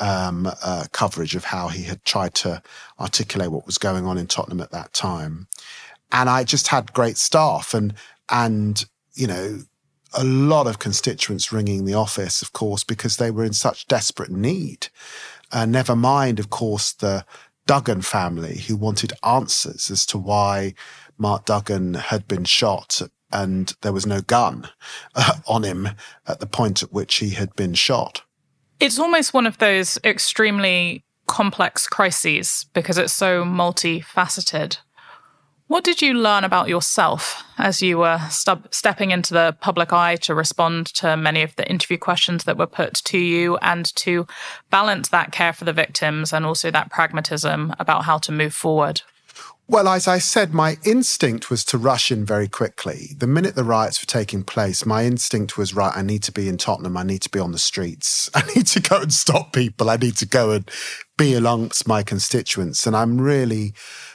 um, 0.01 0.51
uh, 0.63 0.85
coverage 0.93 1.35
of 1.35 1.45
how 1.45 1.69
he 1.69 1.85
had 1.85 2.05
tried 2.05 2.35
to 2.35 2.63
articulate 2.99 3.51
what 3.51 3.67
was 3.67 3.79
going 3.79 4.07
on 4.07 4.19
in 4.19 4.27
Tottenham 4.27 4.61
at 4.61 4.71
that 4.71 4.93
time. 4.93 5.49
And 6.13 6.29
I 6.29 6.45
just 6.45 6.69
had 6.69 6.93
great 6.93 7.17
staff 7.17 7.75
and, 7.75 7.95
and, 8.31 8.85
you 9.15 9.27
know, 9.27 9.61
a 10.15 10.25
lot 10.25 10.67
of 10.67 10.79
constituents 10.79 11.53
ringing 11.53 11.85
the 11.85 11.95
office, 11.95 12.41
of 12.41 12.53
course, 12.53 12.83
because 12.83 13.17
they 13.17 13.31
were 13.31 13.45
in 13.45 13.53
such 13.53 13.87
desperate 13.87 14.31
need. 14.31 14.89
Uh, 15.53 15.67
never 15.67 15.95
mind, 15.95 16.39
of 16.39 16.51
course, 16.51 16.93
the 16.93 17.25
Duggan 17.67 18.01
family 18.01 18.59
who 18.61 18.77
wanted 18.77 19.13
answers 19.23 19.91
as 19.91 20.07
to 20.07 20.19
why 20.19 20.75
Mark 21.19 21.45
Duggan 21.45 21.95
had 21.95 22.27
been 22.27 22.45
shot 22.45 23.03
and 23.31 23.75
there 23.83 23.93
was 23.93 24.07
no 24.07 24.21
gun 24.21 24.69
uh, 25.15 25.35
on 25.47 25.63
him 25.63 25.91
at 26.27 26.41
the 26.41 26.47
point 26.47 26.83
at 26.83 26.93
which 26.93 27.17
he 27.17 27.31
had 27.31 27.55
been 27.57 27.75
shot. 27.75 28.23
It's 28.81 28.99
almost 28.99 29.35
one 29.35 29.47
of 29.47 29.59
those 29.59 29.99
extremely 30.05 31.05
complex 31.27 31.89
crises 31.89 32.67
because 32.75 32.97
it's 32.97 33.13
so 33.13 33.45
multifaceted. 33.45 34.79
What 35.67 35.85
did 35.85 36.01
you 36.01 36.15
learn 36.15 36.45
about 36.45 36.69
yourself 36.69 37.43
as 37.59 37.83
you 37.83 37.99
were 37.99 38.21
stub- 38.31 38.69
stepping 38.73 39.11
into 39.11 39.35
the 39.35 39.55
public 39.61 39.93
eye 39.93 40.17
to 40.17 40.35
respond 40.35 40.87
to 40.95 41.17
many 41.17 41.43
of 41.43 41.55
the 41.57 41.69
interview 41.69 41.99
questions 41.99 42.45
that 42.45 42.57
were 42.57 42.67
put 42.67 42.95
to 42.95 43.19
you 43.19 43.59
and 43.59 43.95
to 43.97 44.27
balance 44.71 45.09
that 45.11 45.33
care 45.33 45.53
for 45.53 45.65
the 45.65 45.73
victims 45.73 46.33
and 46.33 46.47
also 46.47 46.71
that 46.71 46.91
pragmatism 46.91 47.75
about 47.79 48.05
how 48.05 48.17
to 48.19 48.33
move 48.33 48.55
forward? 48.55 49.03
Well, 49.71 49.87
as 49.87 50.09
I 50.09 50.17
said, 50.17 50.55
my 50.55 50.79
instinct 50.83 51.51
was 51.51 51.63
to 51.67 51.77
rush 51.77 52.11
in 52.11 52.25
very 52.25 52.49
quickly. 52.49 53.11
The 53.15 53.27
minute 53.27 53.55
the 53.55 53.65
riots 53.65 54.01
were 54.01 54.07
taking 54.07 54.43
place, 54.43 54.87
my 54.87 55.05
instinct 55.05 55.59
was 55.59 55.75
right, 55.75 55.93
I 55.95 56.01
need 56.01 56.23
to 56.23 56.33
be 56.33 56.49
in 56.49 56.57
Tottenham. 56.57 56.97
I 56.97 57.03
need 57.03 57.21
to 57.23 57.29
be 57.29 57.39
on 57.39 57.53
the 57.53 57.59
streets. 57.59 58.31
I 58.35 58.43
need 58.55 58.67
to 58.69 58.81
go 58.81 59.03
and 59.03 59.13
stop 59.13 59.53
people. 59.53 59.91
I 59.91 59.97
need 59.97 60.17
to 60.17 60.27
go 60.27 60.53
and 60.53 60.71
be 61.19 61.35
amongst 61.35 61.87
my 61.87 62.03
constituents. 62.03 62.87
And 62.87 62.97
I'm 62.97 63.21
really 63.21 63.75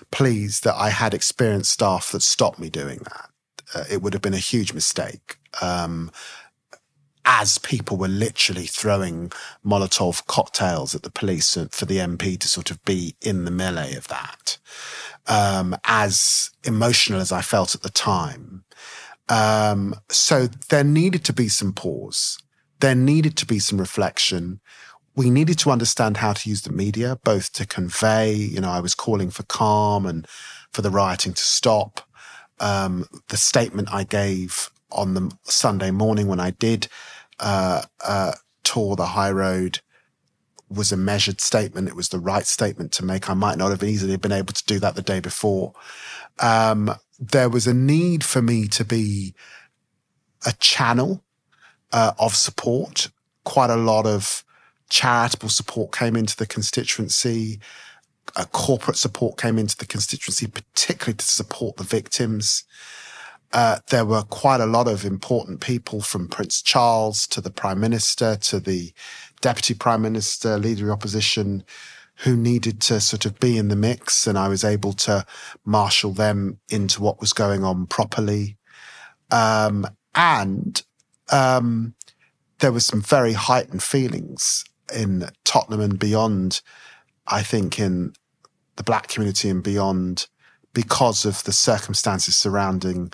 pleased 0.09 0.63
that 0.63 0.75
I 0.75 0.89
had 0.89 1.13
experienced 1.13 1.73
staff 1.73 2.11
that 2.13 2.23
stopped 2.23 2.57
me 2.57 2.71
doing 2.71 3.01
that. 3.03 3.29
Uh, 3.75 3.83
it 3.91 4.01
would 4.01 4.13
have 4.13 4.23
been 4.23 4.33
a 4.33 4.37
huge 4.37 4.73
mistake. 4.73 5.37
Um, 5.61 6.11
as 7.25 7.57
people 7.57 7.97
were 7.97 8.07
literally 8.07 8.65
throwing 8.65 9.31
Molotov 9.65 10.25
cocktails 10.27 10.93
at 10.93 11.03
the 11.03 11.11
police 11.11 11.57
for 11.71 11.85
the 11.85 11.97
MP 11.97 12.37
to 12.39 12.47
sort 12.47 12.71
of 12.71 12.83
be 12.83 13.15
in 13.21 13.45
the 13.45 13.51
melee 13.51 13.95
of 13.95 14.07
that. 14.09 14.57
Um, 15.27 15.75
as 15.85 16.51
emotional 16.65 17.21
as 17.21 17.31
I 17.31 17.41
felt 17.41 17.75
at 17.75 17.81
the 17.81 17.89
time. 17.89 18.65
Um, 19.29 19.95
so 20.09 20.47
there 20.69 20.83
needed 20.83 21.23
to 21.25 21.33
be 21.33 21.47
some 21.47 21.71
pause. 21.71 22.37
There 22.81 22.95
needed 22.95 23.37
to 23.37 23.45
be 23.45 23.59
some 23.59 23.79
reflection. 23.79 24.59
We 25.15 25.29
needed 25.29 25.57
to 25.59 25.71
understand 25.71 26.17
how 26.17 26.33
to 26.33 26.49
use 26.49 26.63
the 26.63 26.73
media, 26.73 27.17
both 27.23 27.53
to 27.53 27.65
convey, 27.65 28.33
you 28.33 28.59
know, 28.59 28.69
I 28.69 28.81
was 28.81 28.95
calling 28.95 29.29
for 29.29 29.43
calm 29.43 30.05
and 30.05 30.27
for 30.73 30.81
the 30.81 30.89
rioting 30.89 31.33
to 31.33 31.43
stop. 31.43 32.01
Um, 32.59 33.05
the 33.29 33.37
statement 33.37 33.89
I 33.93 34.03
gave 34.03 34.69
on 34.93 35.13
the 35.13 35.35
Sunday 35.43 35.91
morning 35.91 36.27
when 36.27 36.39
I 36.39 36.51
did 36.51 36.87
uh, 37.39 37.83
uh, 38.03 38.33
tour 38.63 38.95
the 38.95 39.07
high 39.07 39.31
road 39.31 39.79
was 40.69 40.91
a 40.91 40.97
measured 40.97 41.39
statement. 41.39 41.87
It 41.87 41.95
was 41.95 42.09
the 42.09 42.19
right 42.19 42.45
statement 42.45 42.91
to 42.93 43.05
make. 43.05 43.29
I 43.29 43.33
might 43.33 43.57
not 43.57 43.69
have 43.69 43.83
easily 43.83 44.15
been 44.17 44.31
able 44.31 44.53
to 44.53 44.65
do 44.65 44.79
that 44.79 44.95
the 44.95 45.01
day 45.01 45.19
before. 45.19 45.73
Um, 46.39 46.95
there 47.19 47.49
was 47.49 47.67
a 47.67 47.73
need 47.73 48.23
for 48.23 48.41
me 48.41 48.67
to 48.69 48.83
be 48.83 49.35
a 50.45 50.53
channel 50.53 51.23
uh, 51.91 52.13
of 52.17 52.35
support. 52.35 53.09
Quite 53.43 53.69
a 53.69 53.75
lot 53.75 54.05
of 54.05 54.43
charitable 54.89 55.49
support 55.49 55.95
came 55.95 56.15
into 56.15 56.35
the 56.35 56.45
constituency. 56.45 57.59
Uh, 58.35 58.45
corporate 58.45 58.97
support 58.97 59.37
came 59.37 59.59
into 59.59 59.77
the 59.77 59.85
constituency, 59.85 60.47
particularly 60.47 61.17
to 61.17 61.25
support 61.25 61.77
the 61.77 61.83
victims. 61.83 62.63
Uh, 63.53 63.77
there 63.91 64.03
were 64.03 64.23
quite 64.23 64.59
a 64.59 64.65
lot 64.65 64.87
of 64.87 65.05
important 65.05 65.61
people 65.61 66.01
from 66.01 66.27
Prince 66.27 66.59
Charles 66.59 67.27
to 67.27 67.39
the 67.39 67.51
Prime 67.51 67.79
Minister 67.79 68.35
to 68.35 68.59
the 68.59 68.91
Deputy 69.41 69.75
Prime 69.75 70.01
Minister, 70.01 70.57
Leader 70.57 70.85
of 70.85 70.87
the 70.87 70.93
Opposition, 70.93 71.63
who 72.17 72.35
needed 72.35 72.81
to 72.81 72.99
sort 72.99 73.27
of 73.27 73.39
be 73.39 73.57
in 73.57 73.67
the 73.67 73.75
mix. 73.75 74.25
And 74.25 74.39
I 74.39 74.47
was 74.47 74.63
able 74.63 74.93
to 74.93 75.23
marshal 75.65 76.13
them 76.13 76.59
into 76.69 77.01
what 77.01 77.21
was 77.21 77.31
going 77.31 77.63
on 77.63 77.85
properly. 77.85 78.57
Um, 79.29 79.85
and 80.15 80.81
um, 81.31 81.93
there 82.59 82.71
was 82.71 82.87
some 82.87 83.01
very 83.01 83.33
heightened 83.33 83.83
feelings 83.83 84.65
in 84.93 85.29
Tottenham 85.43 85.81
and 85.81 85.99
beyond, 85.99 86.61
I 87.27 87.43
think, 87.43 87.79
in 87.79 88.13
the 88.77 88.83
black 88.83 89.09
community 89.09 89.49
and 89.49 89.61
beyond 89.61 90.27
because 90.73 91.23
of 91.23 91.43
the 91.43 91.53
circumstances 91.53 92.35
surrounding 92.35 93.11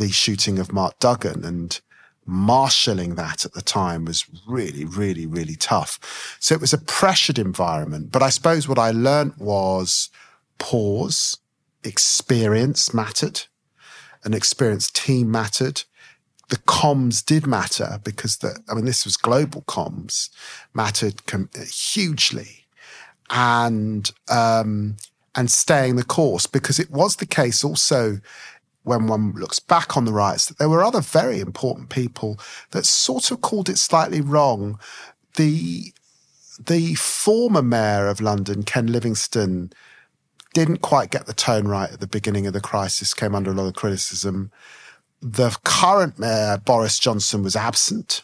the 0.00 0.10
shooting 0.10 0.58
of 0.58 0.72
Mark 0.72 0.98
Duggan 0.98 1.44
and 1.44 1.78
marshalling 2.24 3.16
that 3.16 3.44
at 3.44 3.52
the 3.52 3.60
time 3.60 4.06
was 4.06 4.24
really, 4.48 4.84
really, 4.84 5.26
really 5.26 5.56
tough. 5.56 6.36
So 6.40 6.54
it 6.54 6.60
was 6.60 6.72
a 6.72 6.78
pressured 6.78 7.38
environment. 7.38 8.10
But 8.10 8.22
I 8.22 8.30
suppose 8.30 8.66
what 8.66 8.78
I 8.78 8.92
learned 8.92 9.34
was 9.36 10.08
pause, 10.58 11.36
experience 11.84 12.94
mattered, 12.94 13.42
an 14.24 14.32
experienced 14.32 14.96
team 14.96 15.30
mattered. 15.30 15.82
The 16.48 16.56
comms 16.56 17.22
did 17.24 17.46
matter 17.46 18.00
because 18.02 18.38
the, 18.38 18.58
I 18.70 18.74
mean, 18.74 18.86
this 18.86 19.04
was 19.04 19.18
global 19.18 19.62
comms 19.62 20.30
mattered 20.72 21.20
hugely 21.70 22.64
and, 23.28 24.10
um, 24.30 24.96
and 25.34 25.50
staying 25.50 25.96
the 25.96 26.04
course 26.04 26.46
because 26.46 26.78
it 26.78 26.90
was 26.90 27.16
the 27.16 27.26
case 27.26 27.62
also 27.62 28.20
when 28.82 29.06
one 29.06 29.32
looks 29.32 29.58
back 29.58 29.96
on 29.96 30.04
the 30.04 30.12
riots 30.12 30.46
that 30.46 30.58
there 30.58 30.68
were 30.68 30.82
other 30.82 31.00
very 31.00 31.40
important 31.40 31.90
people 31.90 32.38
that 32.70 32.86
sort 32.86 33.30
of 33.30 33.40
called 33.40 33.68
it 33.68 33.78
slightly 33.78 34.20
wrong. 34.20 34.78
The 35.36 35.92
the 36.66 36.94
former 36.94 37.62
mayor 37.62 38.06
of 38.06 38.20
London, 38.20 38.62
Ken 38.64 38.86
Livingstone, 38.86 39.72
didn't 40.52 40.82
quite 40.82 41.10
get 41.10 41.26
the 41.26 41.32
tone 41.32 41.66
right 41.66 41.90
at 41.90 42.00
the 42.00 42.06
beginning 42.06 42.46
of 42.46 42.52
the 42.52 42.60
crisis, 42.60 43.14
came 43.14 43.34
under 43.34 43.50
a 43.50 43.54
lot 43.54 43.66
of 43.66 43.74
criticism. 43.74 44.50
The 45.22 45.56
current 45.64 46.18
mayor, 46.18 46.58
Boris 46.64 46.98
Johnson, 46.98 47.42
was 47.42 47.56
absent 47.56 48.22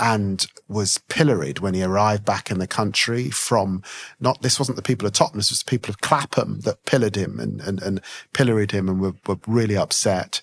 and 0.00 0.46
was 0.66 0.98
pilloried 1.08 1.58
when 1.58 1.74
he 1.74 1.82
arrived 1.82 2.24
back 2.24 2.50
in 2.50 2.58
the 2.58 2.66
country 2.66 3.28
from 3.28 3.82
not, 4.18 4.40
this 4.40 4.58
wasn't 4.58 4.76
the 4.76 4.82
people 4.82 5.06
of 5.06 5.12
Tottenham, 5.12 5.38
this 5.38 5.50
was 5.50 5.62
the 5.62 5.70
people 5.70 5.90
of 5.90 6.00
Clapham 6.00 6.60
that 6.60 6.86
pillared 6.86 7.16
him 7.16 7.38
and, 7.38 7.60
and, 7.60 7.82
and 7.82 8.00
pilloried 8.32 8.70
him 8.70 8.88
and 8.88 9.00
were, 9.00 9.14
were 9.26 9.38
really 9.46 9.76
upset. 9.76 10.40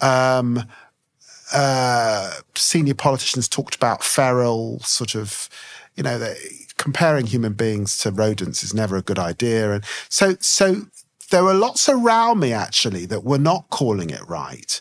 Um, 0.00 0.64
uh, 1.52 2.34
senior 2.56 2.94
politicians 2.94 3.48
talked 3.48 3.76
about 3.76 4.02
feral 4.02 4.80
sort 4.80 5.14
of, 5.14 5.48
you 5.94 6.02
know, 6.02 6.18
they, 6.18 6.36
comparing 6.76 7.26
human 7.26 7.52
beings 7.52 7.96
to 7.98 8.10
rodents 8.10 8.64
is 8.64 8.74
never 8.74 8.96
a 8.96 9.02
good 9.02 9.18
idea. 9.18 9.72
And 9.72 9.84
so, 10.08 10.36
so 10.40 10.86
there 11.30 11.44
were 11.44 11.54
lots 11.54 11.88
around 11.88 12.40
me 12.40 12.52
actually 12.52 13.06
that 13.06 13.24
were 13.24 13.38
not 13.38 13.70
calling 13.70 14.10
it 14.10 14.26
right. 14.28 14.80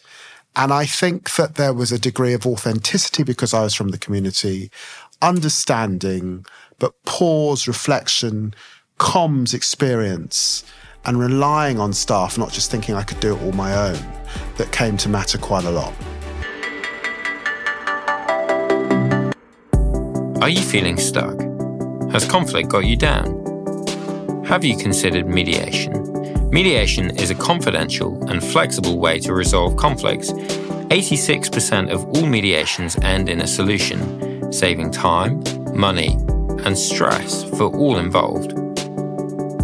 And 0.58 0.74
I 0.74 0.88
think 0.88 1.36
that 1.36 1.54
there 1.54 1.72
was 1.72 1.92
a 1.92 2.00
degree 2.00 2.34
of 2.34 2.48
authenticity 2.48 3.22
because 3.22 3.54
I 3.54 3.62
was 3.62 3.76
from 3.76 3.90
the 3.90 3.98
community, 4.00 4.72
understanding, 5.22 6.48
but 6.80 6.94
pause, 7.06 7.68
reflection, 7.68 8.56
comms 9.00 9.54
experience, 9.54 10.64
and 11.06 11.20
relying 11.20 11.80
on 11.80 11.94
staff, 11.94 12.40
not 12.40 12.52
just 12.52 12.72
thinking 12.72 12.96
I 12.96 13.04
could 13.04 13.20
do 13.20 13.36
it 13.36 13.42
all 13.44 13.52
my 13.52 13.90
own, 13.90 14.00
that 14.58 14.72
came 14.72 14.98
to 14.98 15.10
matter 15.10 15.38
quite 15.38 15.64
a 15.64 15.70
lot. 15.70 15.94
Are 20.42 20.50
you 20.50 20.62
feeling 20.62 20.98
stuck? 20.98 21.40
Has 22.12 22.28
conflict 22.28 22.70
got 22.70 22.86
you 22.86 22.98
down? 22.98 23.46
Have 24.46 24.66
you 24.66 24.76
considered 24.76 25.28
mediation? 25.28 26.07
Mediation 26.52 27.10
is 27.18 27.30
a 27.30 27.36
confidential 27.36 28.24
and 28.30 28.42
flexible 28.42 29.00
way 29.00 29.20
to 29.20 29.34
resolve 29.34 29.76
conflicts. 29.76 30.32
86% 30.32 31.92
of 31.92 32.06
all 32.06 32.26
mediations 32.26 32.96
end 33.02 33.28
in 33.28 33.42
a 33.42 33.48
solution, 33.48 34.52
saving 34.54 34.90
time, 34.90 35.44
money, 35.76 36.18
and 36.64 36.78
stress 36.78 37.44
for 37.44 37.66
all 37.76 37.98
involved. 37.98 38.52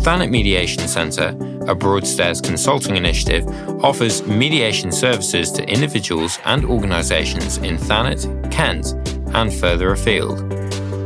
Thanet 0.04 0.30
Mediation 0.30 0.86
Centre, 0.90 1.30
a 1.70 1.74
Broadstairs 1.74 2.42
consulting 2.42 2.98
initiative, 2.98 3.48
offers 3.82 4.22
mediation 4.28 4.92
services 4.92 5.54
to 5.54 5.64
individuals 5.64 6.38
and 6.44 6.66
organisations 6.66 7.60
in 7.60 7.78
Thanet, 7.78 8.52
Kent, 8.52 8.94
and 9.34 9.54
further 9.54 9.94
afield. 9.94 10.40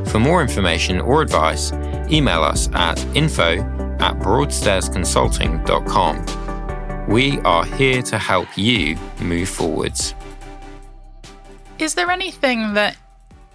For 0.10 0.20
more 0.20 0.42
information 0.42 1.00
or 1.00 1.22
advice, 1.22 1.72
email 2.10 2.42
us 2.42 2.68
at 2.74 3.00
info 3.16 3.78
at 4.00 4.20
broadstairsconsulting.com. 4.20 7.08
We 7.08 7.40
are 7.40 7.66
here 7.66 8.02
to 8.04 8.18
help 8.18 8.58
you 8.58 8.98
move 9.22 9.50
forwards. 9.50 10.14
Is 11.80 11.96
there 11.96 12.12
anything 12.12 12.74
that, 12.74 12.98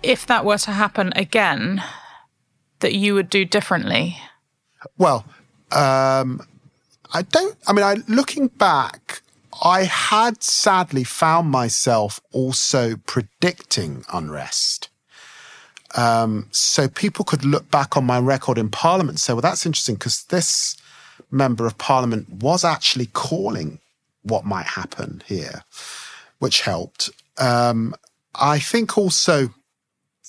if 0.03 0.27
that 0.27 0.45
were 0.45 0.59
to 0.59 0.71
happen 0.71 1.13
again, 1.17 1.83
that 2.81 2.95
you 2.95 3.15
would 3.15 3.29
do 3.29 3.45
differently? 3.45 4.17
Well, 4.97 5.25
um, 5.71 6.41
I 7.13 7.23
don't, 7.23 7.57
I 7.67 7.73
mean, 7.73 7.85
I, 7.85 7.97
looking 8.09 8.49
back, 8.49 9.23
I 9.63 9.85
had 9.85 10.43
sadly 10.43 11.05
found 11.05 11.51
myself 11.51 12.21
also 12.33 12.97
predicting 12.97 14.05
unrest. 14.13 14.89
Um, 15.95 16.49
so 16.51 16.89
people 16.89 17.25
could 17.25 17.45
look 17.45 17.71
back 17.71 17.97
on 17.97 18.05
my 18.05 18.19
record 18.19 18.59
in 18.59 18.71
Parliament 18.71 19.11
and 19.11 19.21
say, 19.21 19.33
well, 19.33 19.43
that's 19.43 19.67
interesting 19.67 19.97
because 19.97 20.25
this 20.25 20.77
member 21.31 21.67
of 21.67 21.79
Parliament 21.79 22.29
was 22.31 22.65
actually 22.65 23.07
calling 23.07 23.79
what 24.23 24.45
might 24.45 24.67
happen 24.67 25.23
here, 25.27 25.63
which 26.39 26.63
helped. 26.63 27.11
Um, 27.39 27.95
I 28.35 28.59
think 28.59 28.97
also, 28.97 29.51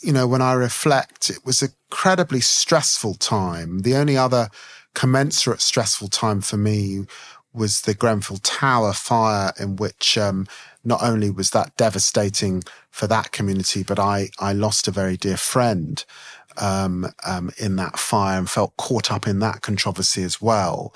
you 0.01 0.11
know, 0.11 0.27
when 0.27 0.41
I 0.41 0.53
reflect, 0.53 1.29
it 1.29 1.45
was 1.45 1.61
incredibly 1.61 2.41
stressful 2.41 3.15
time. 3.15 3.79
The 3.79 3.95
only 3.95 4.17
other 4.17 4.49
commensurate 4.93 5.61
stressful 5.61 6.09
time 6.09 6.41
for 6.41 6.57
me 6.57 7.05
was 7.53 7.81
the 7.81 7.93
Grenfell 7.93 8.37
Tower 8.37 8.93
fire, 8.93 9.53
in 9.59 9.75
which 9.75 10.17
um, 10.17 10.47
not 10.83 11.01
only 11.01 11.29
was 11.29 11.51
that 11.51 11.75
devastating 11.77 12.63
for 12.91 13.07
that 13.07 13.31
community, 13.31 13.83
but 13.83 13.99
I, 13.99 14.29
I 14.39 14.53
lost 14.53 14.87
a 14.87 14.91
very 14.91 15.17
dear 15.17 15.37
friend 15.37 16.03
um, 16.57 17.07
um, 17.25 17.51
in 17.57 17.75
that 17.77 17.97
fire 17.97 18.37
and 18.37 18.49
felt 18.49 18.77
caught 18.77 19.11
up 19.11 19.27
in 19.27 19.39
that 19.39 19.61
controversy 19.61 20.23
as 20.23 20.41
well. 20.41 20.93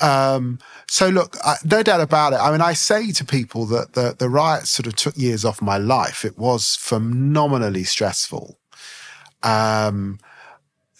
Um, 0.00 0.58
so 0.88 1.08
look, 1.08 1.36
I, 1.44 1.56
no 1.64 1.82
doubt 1.82 2.00
about 2.00 2.32
it. 2.32 2.36
I 2.36 2.50
mean, 2.50 2.60
I 2.60 2.72
say 2.72 3.12
to 3.12 3.24
people 3.24 3.66
that 3.66 3.94
the, 3.94 4.14
the 4.18 4.28
riots 4.28 4.70
sort 4.70 4.86
of 4.86 4.96
took 4.96 5.16
years 5.16 5.44
off 5.44 5.62
my 5.62 5.78
life. 5.78 6.24
It 6.24 6.38
was 6.38 6.76
phenomenally 6.76 7.84
stressful. 7.84 8.58
Um, 9.42 10.18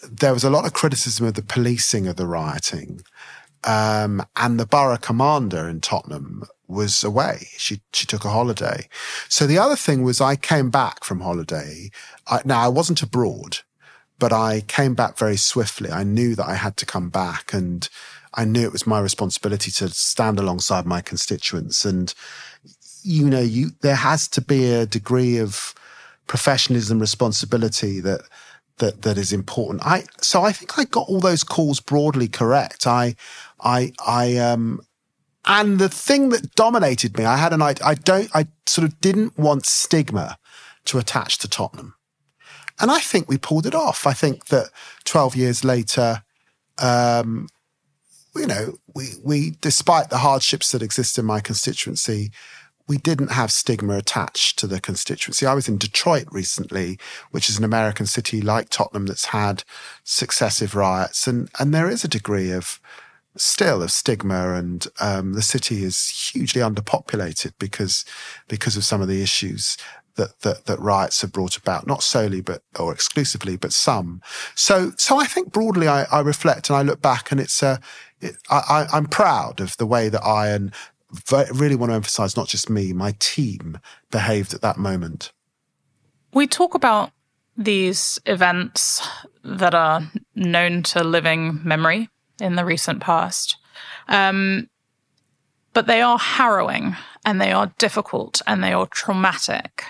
there 0.09 0.33
was 0.33 0.43
a 0.43 0.49
lot 0.49 0.65
of 0.65 0.73
criticism 0.73 1.25
of 1.25 1.35
the 1.35 1.41
policing 1.41 2.07
of 2.07 2.15
the 2.15 2.27
rioting. 2.27 3.01
Um, 3.65 4.25
and 4.35 4.59
the 4.59 4.65
borough 4.65 4.97
commander 4.97 5.69
in 5.69 5.79
Tottenham 5.79 6.43
was 6.67 7.03
away. 7.03 7.47
She 7.57 7.81
she 7.91 8.05
took 8.05 8.25
a 8.25 8.29
holiday. 8.29 8.87
So 9.29 9.45
the 9.45 9.57
other 9.57 9.75
thing 9.75 10.03
was 10.03 10.21
I 10.21 10.35
came 10.35 10.69
back 10.69 11.03
from 11.03 11.21
holiday. 11.21 11.89
I, 12.27 12.41
now 12.45 12.61
I 12.61 12.67
wasn't 12.67 13.01
abroad, 13.01 13.59
but 14.19 14.31
I 14.31 14.61
came 14.61 14.93
back 14.93 15.17
very 15.17 15.37
swiftly. 15.37 15.91
I 15.91 16.03
knew 16.03 16.35
that 16.35 16.47
I 16.47 16.55
had 16.55 16.77
to 16.77 16.85
come 16.85 17.09
back, 17.09 17.53
and 17.53 17.87
I 18.33 18.45
knew 18.45 18.63
it 18.63 18.71
was 18.71 18.87
my 18.87 18.99
responsibility 18.99 19.71
to 19.71 19.89
stand 19.89 20.39
alongside 20.39 20.85
my 20.85 21.01
constituents. 21.01 21.85
And 21.85 22.13
you 23.03 23.29
know, 23.29 23.41
you 23.41 23.71
there 23.81 23.95
has 23.95 24.27
to 24.29 24.41
be 24.41 24.71
a 24.71 24.85
degree 24.85 25.37
of 25.37 25.73
professionalism, 26.27 26.99
responsibility 26.99 27.99
that 27.99 28.21
that 28.77 29.01
that 29.03 29.17
is 29.17 29.33
important. 29.33 29.85
I 29.85 30.05
so 30.21 30.43
I 30.43 30.51
think 30.51 30.77
I 30.79 30.85
got 30.85 31.07
all 31.07 31.19
those 31.19 31.43
calls 31.43 31.79
broadly 31.79 32.27
correct. 32.27 32.87
I 32.87 33.15
I 33.59 33.93
I 34.05 34.37
um 34.37 34.81
and 35.45 35.79
the 35.79 35.89
thing 35.89 36.29
that 36.29 36.55
dominated 36.55 37.17
me, 37.17 37.25
I 37.25 37.37
had 37.37 37.53
an 37.53 37.61
idea. 37.61 37.85
I 37.85 37.95
don't, 37.95 38.29
I 38.33 38.47
sort 38.65 38.85
of 38.87 38.99
didn't 39.01 39.37
want 39.37 39.65
stigma 39.65 40.37
to 40.85 40.97
attach 40.97 41.37
to 41.39 41.49
Tottenham. 41.49 41.95
And 42.79 42.89
I 42.89 42.99
think 42.99 43.29
we 43.29 43.37
pulled 43.37 43.65
it 43.65 43.75
off. 43.75 44.07
I 44.07 44.13
think 44.13 44.45
that 44.47 44.69
12 45.05 45.35
years 45.35 45.63
later, 45.63 46.23
um, 46.79 47.47
you 48.35 48.47
know, 48.47 48.77
we, 48.95 49.09
we, 49.23 49.51
despite 49.61 50.09
the 50.09 50.19
hardships 50.19 50.71
that 50.71 50.81
exist 50.81 51.19
in 51.19 51.25
my 51.25 51.39
constituency, 51.39 52.31
we 52.87 52.97
didn't 52.97 53.31
have 53.31 53.51
stigma 53.51 53.97
attached 53.97 54.59
to 54.59 54.67
the 54.67 54.81
constituency. 54.81 55.45
I 55.45 55.53
was 55.53 55.69
in 55.69 55.77
Detroit 55.77 56.25
recently, 56.31 56.99
which 57.31 57.49
is 57.49 57.57
an 57.57 57.63
American 57.63 58.05
city 58.05 58.41
like 58.41 58.69
Tottenham 58.69 59.05
that's 59.05 59.25
had 59.25 59.63
successive 60.03 60.75
riots. 60.75 61.27
And, 61.27 61.49
and 61.59 61.73
there 61.73 61.89
is 61.89 62.03
a 62.03 62.09
degree 62.09 62.51
of, 62.51 62.79
still 63.35 63.81
of 63.81 63.91
stigma 63.91 64.53
and 64.53 64.87
um, 64.99 65.33
the 65.33 65.41
city 65.41 65.83
is 65.83 66.31
hugely 66.33 66.61
underpopulated 66.61 67.53
because 67.59 68.05
because 68.47 68.77
of 68.77 68.83
some 68.83 69.01
of 69.01 69.07
the 69.07 69.21
issues 69.21 69.77
that, 70.15 70.39
that 70.41 70.65
that 70.65 70.79
riots 70.79 71.21
have 71.21 71.31
brought 71.31 71.57
about 71.57 71.87
not 71.87 72.03
solely 72.03 72.41
but 72.41 72.61
or 72.79 72.93
exclusively 72.93 73.57
but 73.57 73.73
some. 73.73 74.21
So 74.55 74.91
so 74.97 75.19
I 75.19 75.25
think 75.25 75.51
broadly 75.51 75.87
I, 75.87 76.03
I 76.11 76.19
reflect 76.19 76.69
and 76.69 76.77
I 76.77 76.83
look 76.83 77.01
back 77.01 77.31
and 77.31 77.41
it's 77.41 77.63
a 77.63 77.79
it, 78.21 78.37
I, 78.49 78.87
I'm 78.93 79.07
proud 79.07 79.59
of 79.59 79.75
the 79.77 79.85
way 79.85 80.09
that 80.09 80.23
I 80.23 80.49
and 80.49 80.73
really 81.53 81.75
want 81.75 81.91
to 81.91 81.95
emphasize 81.95 82.37
not 82.37 82.47
just 82.47 82.69
me 82.69 82.93
my 82.93 83.13
team 83.19 83.79
behaved 84.11 84.53
at 84.53 84.61
that 84.61 84.77
moment. 84.77 85.31
We 86.33 86.47
talk 86.47 86.73
about 86.73 87.11
these 87.55 88.17
events 88.25 89.07
that 89.43 89.75
are 89.75 90.01
known 90.35 90.81
to 90.83 91.03
living 91.03 91.59
memory 91.63 92.09
in 92.39 92.55
the 92.55 92.65
recent 92.65 93.01
past. 93.01 93.57
Um, 94.07 94.69
but 95.73 95.87
they 95.87 96.01
are 96.01 96.19
harrowing 96.19 96.95
and 97.25 97.41
they 97.41 97.51
are 97.51 97.73
difficult 97.77 98.41
and 98.45 98.63
they 98.63 98.73
are 98.73 98.87
traumatic. 98.87 99.85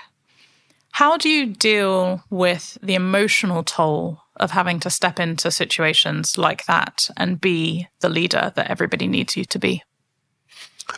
How 0.91 1.17
do 1.17 1.27
you 1.27 1.47
deal 1.47 2.23
with 2.29 2.77
the 2.81 2.93
emotional 2.93 3.63
toll 3.63 4.21
of 4.37 4.51
having 4.51 4.79
to 4.81 4.89
step 4.89 5.19
into 5.19 5.51
situations 5.51 6.37
like 6.37 6.65
that 6.65 7.09
and 7.17 7.41
be 7.41 7.87
the 7.99 8.09
leader 8.09 8.51
that 8.55 8.69
everybody 8.69 9.07
needs 9.07 9.35
you 9.35 9.45
to 9.45 9.59
be? 9.59 9.83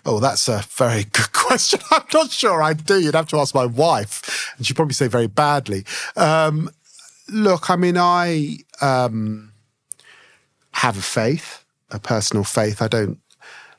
Oh, 0.05 0.19
that's 0.19 0.47
a 0.47 0.63
very 0.69 1.03
good 1.11 1.31
question. 1.31 1.79
I'm 1.91 2.03
not 2.13 2.31
sure 2.31 2.61
I 2.61 2.73
do. 2.73 2.99
You'd 2.99 3.15
have 3.15 3.29
to 3.29 3.37
ask 3.37 3.55
my 3.55 3.65
wife, 3.65 4.53
and 4.57 4.65
she'd 4.65 4.75
probably 4.75 4.93
say 4.93 5.07
very 5.07 5.27
badly. 5.27 5.85
Um, 6.15 6.69
look, 7.29 7.69
I 7.69 7.75
mean, 7.75 7.97
I. 7.97 8.57
Um, 8.81 9.53
have 10.75 10.97
a 10.97 11.01
faith, 11.01 11.63
a 11.89 11.99
personal 11.99 12.43
faith. 12.43 12.81
I 12.81 12.89
don't, 12.89 13.19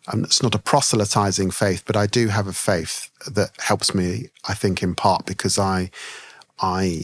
I'm, 0.08 0.24
it's 0.24 0.42
not 0.42 0.54
a 0.54 0.58
proselytizing 0.58 1.50
faith, 1.50 1.84
but 1.86 1.94
I 1.94 2.06
do 2.06 2.28
have 2.28 2.46
a 2.46 2.54
faith 2.54 3.10
that 3.30 3.50
helps 3.58 3.94
me, 3.94 4.30
I 4.48 4.54
think, 4.54 4.82
in 4.82 4.94
part 4.94 5.26
because 5.26 5.58
I, 5.58 5.90
I, 6.58 7.02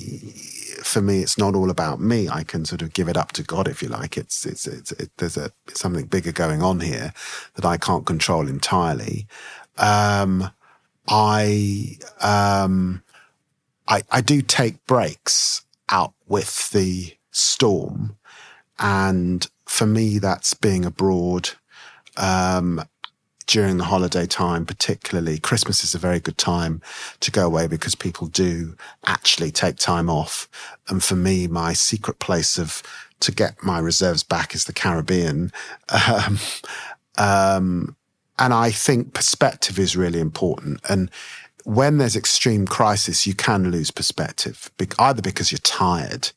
for 0.82 1.02
me, 1.02 1.20
it's 1.20 1.36
not 1.36 1.54
all 1.54 1.68
about 1.68 2.00
me. 2.00 2.26
I 2.28 2.42
can 2.42 2.64
sort 2.64 2.80
of 2.80 2.94
give 2.94 3.08
it 3.08 3.18
up 3.18 3.32
to 3.32 3.42
God, 3.42 3.68
if 3.68 3.82
you 3.82 3.88
like. 3.88 4.16
It's, 4.16 4.46
it's, 4.46 4.66
it's, 4.66 4.92
it, 4.92 5.10
there's 5.18 5.36
a, 5.36 5.52
something 5.74 6.06
bigger 6.06 6.32
going 6.32 6.62
on 6.62 6.80
here 6.80 7.12
that 7.56 7.66
I 7.66 7.76
can't 7.76 8.06
control 8.06 8.48
entirely. 8.48 9.26
Um, 9.76 10.50
I, 11.06 11.98
um, 12.22 13.02
I, 13.86 14.02
I 14.10 14.22
do 14.22 14.40
take 14.40 14.86
breaks 14.86 15.66
out 15.90 16.14
with 16.26 16.70
the 16.70 17.14
storm 17.30 18.16
and 18.78 19.46
for 19.72 19.86
me, 19.86 20.18
that's 20.18 20.52
being 20.52 20.84
abroad 20.84 21.48
um, 22.18 22.84
during 23.46 23.78
the 23.78 23.84
holiday 23.84 24.26
time, 24.26 24.66
particularly. 24.66 25.38
Christmas 25.38 25.82
is 25.82 25.94
a 25.94 25.98
very 25.98 26.20
good 26.20 26.36
time 26.36 26.82
to 27.20 27.30
go 27.30 27.46
away 27.46 27.66
because 27.66 27.94
people 27.94 28.26
do 28.26 28.76
actually 29.06 29.50
take 29.50 29.76
time 29.76 30.10
off. 30.10 30.46
And 30.88 31.02
for 31.02 31.16
me, 31.16 31.46
my 31.46 31.72
secret 31.72 32.18
place 32.18 32.58
of 32.58 32.82
to 33.20 33.32
get 33.32 33.64
my 33.64 33.78
reserves 33.78 34.22
back 34.22 34.54
is 34.54 34.64
the 34.64 34.74
Caribbean. 34.74 35.50
Um, 36.06 36.38
um, 37.16 37.96
and 38.38 38.52
I 38.52 38.70
think 38.70 39.14
perspective 39.14 39.78
is 39.78 39.96
really 39.96 40.20
important. 40.20 40.80
And 40.88 41.10
when 41.64 41.98
there's 41.98 42.16
extreme 42.16 42.66
crisis, 42.66 43.26
you 43.26 43.34
can 43.34 43.70
lose 43.70 43.90
perspective, 43.90 44.70
either 44.98 45.22
because 45.22 45.50
you're 45.50 45.58
tired 45.60 46.30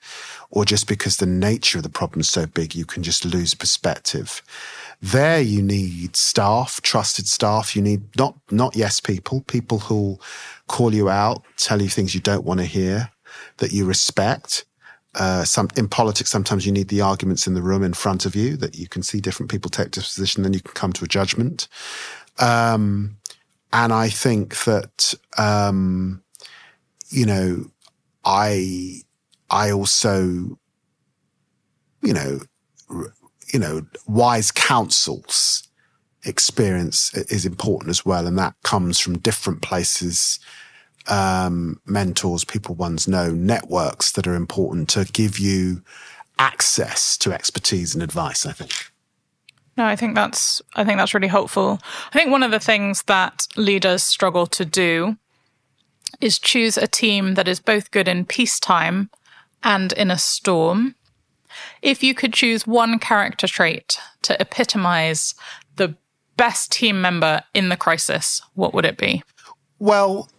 or 0.55 0.63
just 0.63 0.87
because 0.87 1.17
the 1.17 1.25
nature 1.25 1.77
of 1.77 1.83
the 1.83 1.89
problem 1.89 2.21
is 2.21 2.29
so 2.29 2.45
big, 2.45 2.73
you 2.73 2.85
can 2.85 3.03
just 3.03 3.25
lose 3.25 3.53
perspective. 3.53 4.41
There 5.01 5.41
you 5.41 5.61
need 5.61 6.15
staff, 6.15 6.81
trusted 6.81 7.27
staff. 7.27 7.75
You 7.75 7.81
need 7.81 8.03
not, 8.17 8.37
not 8.49 8.73
yes 8.73 9.01
people, 9.01 9.41
people 9.41 9.79
who'll 9.79 10.21
call 10.67 10.93
you 10.93 11.09
out, 11.09 11.43
tell 11.57 11.81
you 11.81 11.89
things 11.89 12.15
you 12.15 12.21
don't 12.21 12.45
want 12.45 12.61
to 12.61 12.65
hear, 12.65 13.11
that 13.57 13.73
you 13.73 13.85
respect. 13.85 14.63
Uh, 15.13 15.43
some 15.43 15.67
in 15.75 15.89
politics, 15.89 16.29
sometimes 16.29 16.65
you 16.65 16.71
need 16.71 16.87
the 16.87 17.01
arguments 17.01 17.47
in 17.47 17.53
the 17.53 17.61
room 17.61 17.83
in 17.83 17.93
front 17.93 18.25
of 18.25 18.33
you 18.33 18.55
that 18.55 18.77
you 18.77 18.87
can 18.87 19.03
see 19.03 19.19
different 19.19 19.51
people 19.51 19.69
take 19.69 19.91
this 19.91 20.13
position, 20.13 20.43
then 20.43 20.53
you 20.53 20.61
can 20.61 20.73
come 20.73 20.93
to 20.93 21.03
a 21.03 21.07
judgment. 21.07 21.67
Um, 22.39 23.17
and 23.73 23.91
I 23.91 24.07
think 24.07 24.63
that, 24.63 25.13
um, 25.37 26.23
you 27.09 27.25
know, 27.25 27.65
I, 28.23 29.01
I 29.49 29.71
also, 29.71 30.57
you 32.01 32.13
know, 32.13 32.39
you 33.53 33.59
know, 33.59 33.85
wise 34.07 34.51
counsels 34.51 35.67
experience 36.25 37.13
is 37.13 37.45
important 37.45 37.89
as 37.89 38.05
well. 38.05 38.27
And 38.27 38.37
that 38.37 38.55
comes 38.63 38.99
from 38.99 39.19
different 39.19 39.61
places, 39.61 40.39
um, 41.07 41.79
mentors, 41.85 42.43
people 42.43 42.75
ones 42.75 43.07
know, 43.07 43.31
networks 43.31 44.11
that 44.13 44.27
are 44.27 44.35
important 44.35 44.89
to 44.89 45.05
give 45.05 45.37
you 45.37 45.83
access 46.39 47.17
to 47.17 47.31
expertise 47.31 47.93
and 47.93 48.03
advice, 48.03 48.45
I 48.45 48.51
think. 48.51 48.91
No, 49.77 49.85
I 49.85 49.95
think 49.95 50.15
that's 50.15 50.61
I 50.75 50.85
think 50.85 50.97
that's 50.97 51.13
really 51.13 51.27
helpful. 51.27 51.79
I 52.11 52.17
think 52.17 52.31
one 52.31 52.43
of 52.43 52.51
the 52.51 52.59
things 52.59 53.03
that 53.03 53.47
leaders 53.57 54.03
struggle 54.03 54.47
to 54.47 54.63
do 54.63 55.17
is 56.21 56.39
choose 56.39 56.77
a 56.77 56.87
team 56.87 57.33
that 57.33 57.47
is 57.47 57.59
both 57.59 57.91
good 57.91 58.07
in 58.07 58.25
peacetime 58.25 59.09
and 59.65 59.91
in 59.93 60.09
a 60.11 60.17
storm. 60.17 60.95
If 61.81 62.03
you 62.03 62.13
could 62.13 62.33
choose 62.33 62.65
one 62.65 62.99
character 62.99 63.47
trait 63.47 63.97
to 64.21 64.39
epitomize 64.39 65.33
the 65.75 65.95
best 66.37 66.71
team 66.71 67.01
member 67.01 67.41
in 67.53 67.69
the 67.69 67.77
crisis, 67.77 68.41
what 68.53 68.73
would 68.73 68.85
it 68.85 68.97
be? 68.97 69.23
Well, 69.79 70.29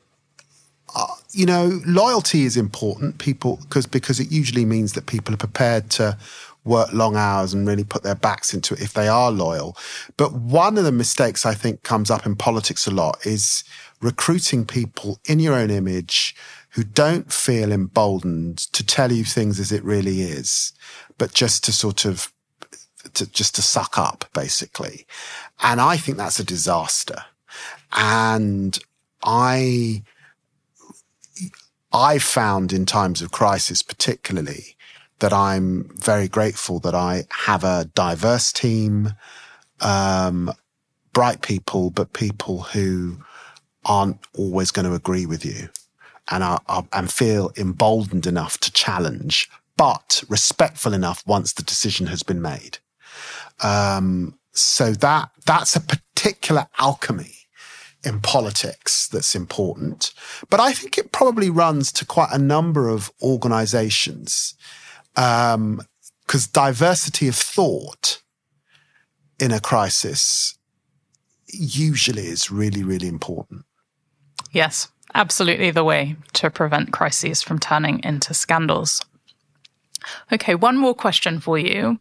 uh, 0.95 1.07
you 1.33 1.45
know, 1.45 1.81
loyalty 1.85 2.45
is 2.45 2.57
important. 2.57 3.19
People 3.19 3.59
because 3.63 3.87
because 3.87 4.21
it 4.21 4.31
usually 4.31 4.65
means 4.65 4.95
that 4.95 5.07
people 5.07 5.35
are 5.35 5.39
prepared 5.39 5.91
to 5.91 6.17
work 6.65 6.93
long 6.93 7.17
hours 7.17 7.55
and 7.55 7.67
really 7.67 7.85
put 7.85 8.03
their 8.03 8.15
backs 8.15 8.53
into 8.53 8.75
it 8.75 8.81
if 8.81 8.93
they 8.93 9.09
are 9.09 9.31
loyal. 9.31 9.77
But 10.17 10.33
one 10.33 10.79
of 10.79 10.85
the 10.85 10.93
mistakes 10.93 11.47
I 11.47 11.55
think 11.55 11.83
comes 11.83 12.11
up 12.11 12.27
in 12.27 12.35
politics 12.35 12.87
a 12.87 12.91
lot 12.91 13.25
is 13.25 13.63
recruiting 14.01 14.65
people 14.65 15.19
in 15.27 15.39
your 15.39 15.55
own 15.55 15.71
image 15.71 16.35
who 16.77 16.85
don't 16.85 17.33
feel 17.33 17.73
emboldened 17.73 18.59
to 18.59 18.85
tell 18.85 19.11
you 19.11 19.25
things 19.25 19.59
as 19.59 19.73
it 19.73 19.83
really 19.83 20.21
is, 20.21 20.75
but 21.17 21.33
just 21.33 21.65
to 21.65 21.73
sort 21.73 22.05
of 22.05 22.31
to 23.15 23.27
just 23.33 23.55
to 23.55 23.63
suck 23.63 23.97
up 23.97 24.27
basically. 24.35 25.07
And 25.63 25.81
I 25.81 25.97
think 25.97 26.19
that's 26.19 26.39
a 26.39 26.45
disaster. 26.45 27.25
And 27.93 28.79
I 29.25 30.03
I 31.95 32.19
found 32.19 32.75
in 32.75 32.85
times 32.85 33.23
of 33.23 33.33
crisis 33.33 33.81
particularly 33.81 34.77
that 35.21 35.33
I'm 35.33 35.91
very 35.95 36.29
grateful 36.29 36.79
that 36.81 36.95
I 36.95 37.25
have 37.31 37.65
a 37.65 37.89
diverse 37.95 38.53
team, 38.53 39.15
um, 39.81 40.53
bright 41.15 41.41
people, 41.41 41.89
but 41.89 42.13
people 42.13 42.65
who 42.65 43.17
aren't 43.87 44.19
always 44.37 44.71
going 44.71 44.87
to 44.87 44.95
agree 44.95 45.25
with 45.25 45.43
you 45.43 45.71
and 46.31 46.43
are, 46.43 46.61
are, 46.69 46.87
and 46.93 47.11
feel 47.11 47.53
emboldened 47.57 48.27
enough 48.27 48.59
to 48.59 48.73
challenge, 48.73 49.49
but 49.77 50.23
respectful 50.29 50.93
enough 50.93 51.23
once 51.27 51.53
the 51.53 51.63
decision 51.63 52.07
has 52.07 52.23
been 52.23 52.43
made. 52.43 52.79
Um, 53.63 54.39
so 54.53 54.93
that 54.93 55.31
that's 55.45 55.77
a 55.77 55.81
particular 55.81 56.67
alchemy 56.79 57.35
in 58.05 58.21
politics 58.21 59.09
that's 59.09 59.35
important, 59.35 60.13
but 60.51 60.61
I 60.61 60.73
think 60.73 60.97
it 60.97 61.13
probably 61.13 61.51
runs 61.51 61.91
to 61.93 62.05
quite 62.05 62.31
a 62.33 62.39
number 62.39 62.89
of 62.89 63.11
organizations. 63.23 64.55
Um, 65.17 65.81
because 66.27 66.47
diversity 66.47 67.29
of 67.29 67.37
thought 67.37 68.21
in 69.39 69.53
a 69.53 69.61
crisis 69.61 70.59
usually 71.49 72.27
is 72.27 72.51
really, 72.51 72.83
really 72.83 73.07
important. 73.07 73.65
Yes, 74.53 74.89
absolutely 75.15 75.71
the 75.71 75.85
way 75.85 76.17
to 76.35 76.51
prevent 76.51 76.93
crises 76.93 77.43
from 77.43 77.59
turning 77.59 78.03
into 78.05 78.35
scandals. 78.35 79.05
Okay, 80.33 80.55
one 80.55 80.77
more 80.77 80.95
question 80.95 81.41
for 81.41 81.59
you. 81.59 81.99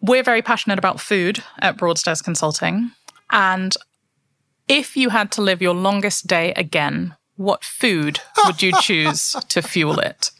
We're 0.00 0.22
very 0.22 0.42
passionate 0.42 0.78
about 0.78 1.00
food 1.00 1.42
at 1.60 1.76
Broadstairs 1.76 2.22
Consulting. 2.22 2.92
And 3.30 3.74
if 4.68 4.96
you 4.96 5.10
had 5.10 5.30
to 5.32 5.42
live 5.42 5.62
your 5.62 5.74
longest 5.74 6.26
day 6.26 6.52
again, 6.54 7.14
what 7.36 7.64
food 7.64 8.20
would 8.44 8.62
you 8.62 8.72
choose 8.80 9.36
to 9.48 9.62
fuel 9.62 9.98
it? 9.98 10.30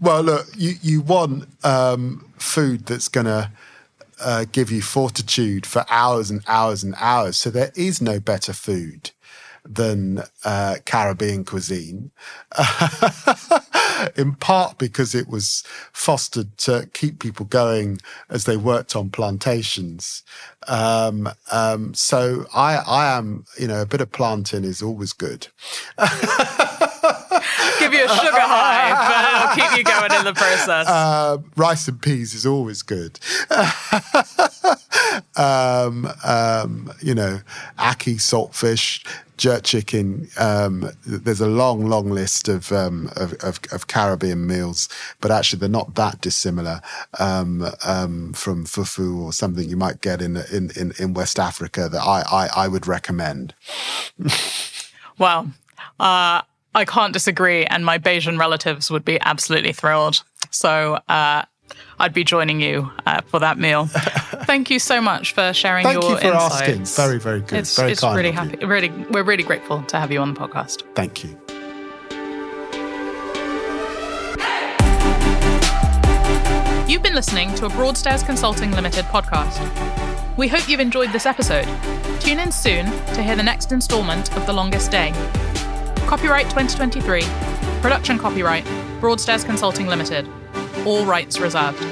Well, 0.00 0.22
look, 0.22 0.46
you, 0.56 0.74
you 0.82 1.00
want 1.00 1.48
um, 1.64 2.30
food 2.38 2.86
that's 2.86 3.08
going 3.08 3.26
to 3.26 3.50
uh, 4.20 4.46
give 4.50 4.70
you 4.70 4.82
fortitude 4.82 5.66
for 5.66 5.84
hours 5.88 6.30
and 6.30 6.42
hours 6.46 6.82
and 6.82 6.94
hours. 6.98 7.38
So 7.38 7.50
there 7.50 7.72
is 7.76 8.00
no 8.00 8.18
better 8.18 8.52
food 8.52 9.10
than 9.68 10.22
uh, 10.44 10.76
Caribbean 10.84 11.44
cuisine, 11.44 12.10
in 14.16 14.34
part 14.34 14.78
because 14.78 15.14
it 15.14 15.28
was 15.28 15.64
fostered 15.92 16.56
to 16.58 16.88
keep 16.92 17.18
people 17.18 17.46
going 17.46 17.98
as 18.28 18.44
they 18.44 18.56
worked 18.56 18.96
on 18.96 19.10
plantations. 19.10 20.22
Um, 20.68 21.28
um, 21.50 21.94
so 21.94 22.46
I, 22.54 22.76
I 22.76 23.16
am, 23.16 23.44
you 23.58 23.68
know, 23.68 23.82
a 23.82 23.86
bit 23.86 24.00
of 24.00 24.12
plantain 24.12 24.64
is 24.64 24.82
always 24.82 25.12
good. 25.12 25.48
Give 27.86 28.00
you 28.00 28.04
a 28.04 28.08
sugar 28.08 28.40
high, 28.40 29.54
but 29.54 29.62
it'll 29.62 29.68
keep 29.68 29.78
you 29.78 29.84
going 29.84 30.12
in 30.12 30.24
the 30.24 30.34
process. 30.34 30.88
Uh, 30.88 31.38
rice 31.56 31.86
and 31.86 32.00
peas 32.00 32.34
is 32.34 32.44
always 32.44 32.82
good. 32.82 33.20
um, 35.36 36.08
um, 36.24 36.92
you 37.00 37.14
know, 37.14 37.40
ackee, 37.78 38.16
saltfish, 38.16 39.06
jerk 39.36 39.62
chicken. 39.62 40.28
Um, 40.36 40.90
there's 41.06 41.40
a 41.40 41.46
long, 41.46 41.86
long 41.86 42.10
list 42.10 42.48
of, 42.48 42.72
um, 42.72 43.10
of, 43.14 43.34
of, 43.34 43.60
of, 43.70 43.86
Caribbean 43.86 44.46
meals, 44.46 44.88
but 45.20 45.30
actually 45.30 45.60
they're 45.60 45.68
not 45.68 45.94
that 45.94 46.20
dissimilar 46.20 46.80
um, 47.20 47.66
um 47.84 48.32
from 48.32 48.64
fufu 48.64 49.20
or 49.20 49.32
something 49.32 49.68
you 49.68 49.76
might 49.76 50.00
get 50.00 50.20
in 50.20 50.36
in, 50.36 50.70
in, 50.76 50.92
in 50.98 51.14
West 51.14 51.38
Africa 51.38 51.88
that 51.88 52.02
I, 52.02 52.22
I, 52.30 52.64
I 52.64 52.68
would 52.68 52.86
recommend. 52.86 53.54
well, 55.18 55.52
Uh, 55.98 56.42
I 56.76 56.84
can't 56.84 57.14
disagree, 57.14 57.64
and 57.64 57.86
my 57.86 57.96
Bajan 57.98 58.38
relatives 58.38 58.90
would 58.90 59.02
be 59.02 59.18
absolutely 59.22 59.72
thrilled. 59.72 60.22
So 60.50 60.98
uh, 61.08 61.42
I'd 61.98 62.12
be 62.12 62.22
joining 62.22 62.60
you 62.60 62.90
uh, 63.06 63.22
for 63.22 63.40
that 63.40 63.56
meal. 63.56 63.86
Thank 64.44 64.68
you 64.68 64.78
so 64.78 65.00
much 65.00 65.32
for 65.32 65.54
sharing 65.54 65.84
Thank 65.84 66.02
your 66.02 66.12
you 66.12 66.18
for 66.18 66.26
insights. 66.26 66.54
asking. 66.54 66.84
Very, 66.84 67.18
very 67.18 67.40
good. 67.40 67.60
It's, 67.60 67.74
very 67.74 67.92
it's 67.92 68.02
kind 68.02 68.14
really 68.14 68.30
happy. 68.30 68.58
you. 68.60 68.66
Really, 68.66 68.90
we're 69.10 69.22
really 69.22 69.42
grateful 69.42 69.82
to 69.84 69.98
have 69.98 70.12
you 70.12 70.20
on 70.20 70.34
the 70.34 70.38
podcast. 70.38 70.82
Thank 70.94 71.24
you. 71.24 71.30
You've 76.86 77.02
been 77.02 77.14
listening 77.14 77.54
to 77.54 77.64
a 77.64 77.70
Broadstairs 77.70 78.22
Consulting 78.22 78.70
Limited 78.72 79.06
podcast. 79.06 79.56
We 80.36 80.46
hope 80.46 80.68
you've 80.68 80.80
enjoyed 80.80 81.10
this 81.10 81.24
episode. 81.24 81.66
Tune 82.20 82.38
in 82.38 82.52
soon 82.52 82.84
to 83.14 83.22
hear 83.22 83.34
the 83.34 83.42
next 83.42 83.72
instalment 83.72 84.36
of 84.36 84.44
The 84.44 84.52
Longest 84.52 84.90
Day. 84.90 85.14
Copyright 86.06 86.48
2023. 86.50 87.22
Production 87.82 88.16
copyright 88.16 88.64
Broadstairs 89.00 89.42
Consulting 89.42 89.88
Limited. 89.88 90.28
All 90.86 91.04
rights 91.04 91.40
reserved. 91.40 91.82